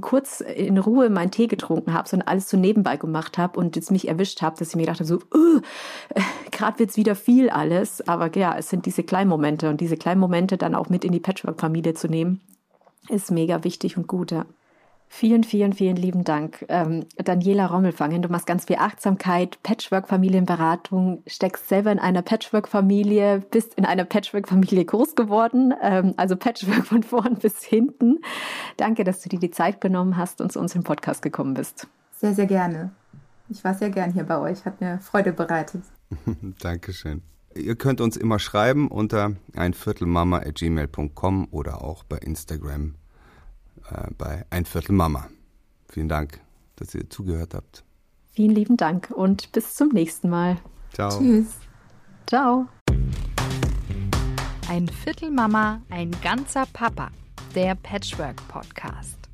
kurz 0.00 0.40
in 0.40 0.78
Ruhe 0.78 1.10
meinen 1.10 1.30
Tee 1.30 1.46
getrunken 1.46 1.92
habe, 1.92 2.08
sondern 2.08 2.28
alles 2.28 2.48
so 2.48 2.56
nebenbei 2.56 2.96
gemacht 2.96 3.36
habe 3.36 3.60
und 3.60 3.76
jetzt 3.76 3.90
mich 3.90 4.08
erwischt 4.08 4.40
habe, 4.40 4.56
dass 4.58 4.70
ich 4.70 4.76
mir 4.76 4.82
gedacht 4.82 5.00
habe, 5.00 5.08
so, 5.08 5.16
uh, 5.16 5.60
gerade 6.50 6.78
wird's 6.78 6.96
wieder 6.96 7.14
viel 7.14 7.50
alles. 7.50 8.06
Aber 8.08 8.34
ja, 8.34 8.56
es 8.56 8.70
sind 8.70 8.86
diese 8.86 9.02
kleinen 9.02 9.28
Momente 9.28 9.68
und 9.68 9.82
diese 9.82 9.98
kleinen 9.98 10.22
Momente 10.22 10.56
dann 10.56 10.74
auch 10.74 10.88
mit 10.88 11.04
in 11.04 11.12
die 11.12 11.20
Patchwork-Familie 11.20 11.92
zu 11.92 12.08
nehmen 12.08 12.40
ist 13.08 13.30
mega 13.30 13.64
wichtig 13.64 13.96
und 13.96 14.06
gut, 14.06 14.30
ja. 14.30 14.46
Vielen, 15.08 15.44
vielen, 15.44 15.72
vielen 15.72 15.96
lieben 15.96 16.24
Dank. 16.24 16.64
Ähm, 16.68 17.06
Daniela 17.16 17.66
Rommelfangen, 17.66 18.22
du 18.22 18.28
machst 18.28 18.46
ganz 18.46 18.64
viel 18.64 18.76
Achtsamkeit, 18.76 19.62
Patchwork-Familienberatung, 19.62 21.22
steckst 21.26 21.68
selber 21.68 21.92
in 21.92 22.00
einer 22.00 22.22
Patchwork-Familie, 22.22 23.42
bist 23.50 23.74
in 23.74 23.84
einer 23.84 24.04
Patchwork-Familie 24.04 24.84
groß 24.84 25.14
geworden, 25.14 25.72
ähm, 25.80 26.14
also 26.16 26.36
Patchwork 26.36 26.86
von 26.86 27.02
vorn 27.02 27.36
bis 27.40 27.62
hinten. 27.62 28.18
Danke, 28.76 29.04
dass 29.04 29.20
du 29.20 29.28
dir 29.28 29.38
die 29.38 29.52
Zeit 29.52 29.80
genommen 29.80 30.16
hast 30.16 30.40
und 30.40 30.52
zu 30.52 30.58
uns 30.58 30.74
im 30.74 30.82
Podcast 30.82 31.22
gekommen 31.22 31.54
bist. 31.54 31.86
Sehr, 32.10 32.34
sehr 32.34 32.46
gerne. 32.46 32.90
Ich 33.48 33.62
war 33.62 33.74
sehr 33.74 33.90
gern 33.90 34.12
hier 34.12 34.24
bei 34.24 34.38
euch, 34.38 34.64
hat 34.64 34.80
mir 34.80 34.98
Freude 34.98 35.32
bereitet. 35.32 35.82
Dankeschön. 36.60 37.22
Ihr 37.56 37.76
könnt 37.76 38.00
uns 38.00 38.16
immer 38.16 38.38
schreiben 38.38 38.88
unter 38.88 39.32
einviertelmama.gmail.com 39.54 41.48
oder 41.50 41.82
auch 41.82 42.04
bei 42.04 42.18
Instagram 42.18 42.94
äh, 43.90 44.08
bei 44.16 44.44
einviertelmama. 44.50 45.28
Vielen 45.88 46.08
Dank, 46.08 46.40
dass 46.76 46.94
ihr 46.94 47.08
zugehört 47.08 47.54
habt. 47.54 47.84
Vielen 48.32 48.54
lieben 48.54 48.76
Dank 48.76 49.10
und 49.10 49.52
bis 49.52 49.74
zum 49.74 49.88
nächsten 49.88 50.28
Mal. 50.28 50.58
Ciao. 50.92 51.18
Tschüss. 51.18 51.46
Ciao. 52.26 52.66
Ein 54.68 54.88
Viertel 54.88 55.30
Mama, 55.30 55.80
ein 55.90 56.10
ganzer 56.22 56.66
Papa. 56.72 57.10
Der 57.54 57.76
Patchwork 57.76 58.36
Podcast. 58.48 59.25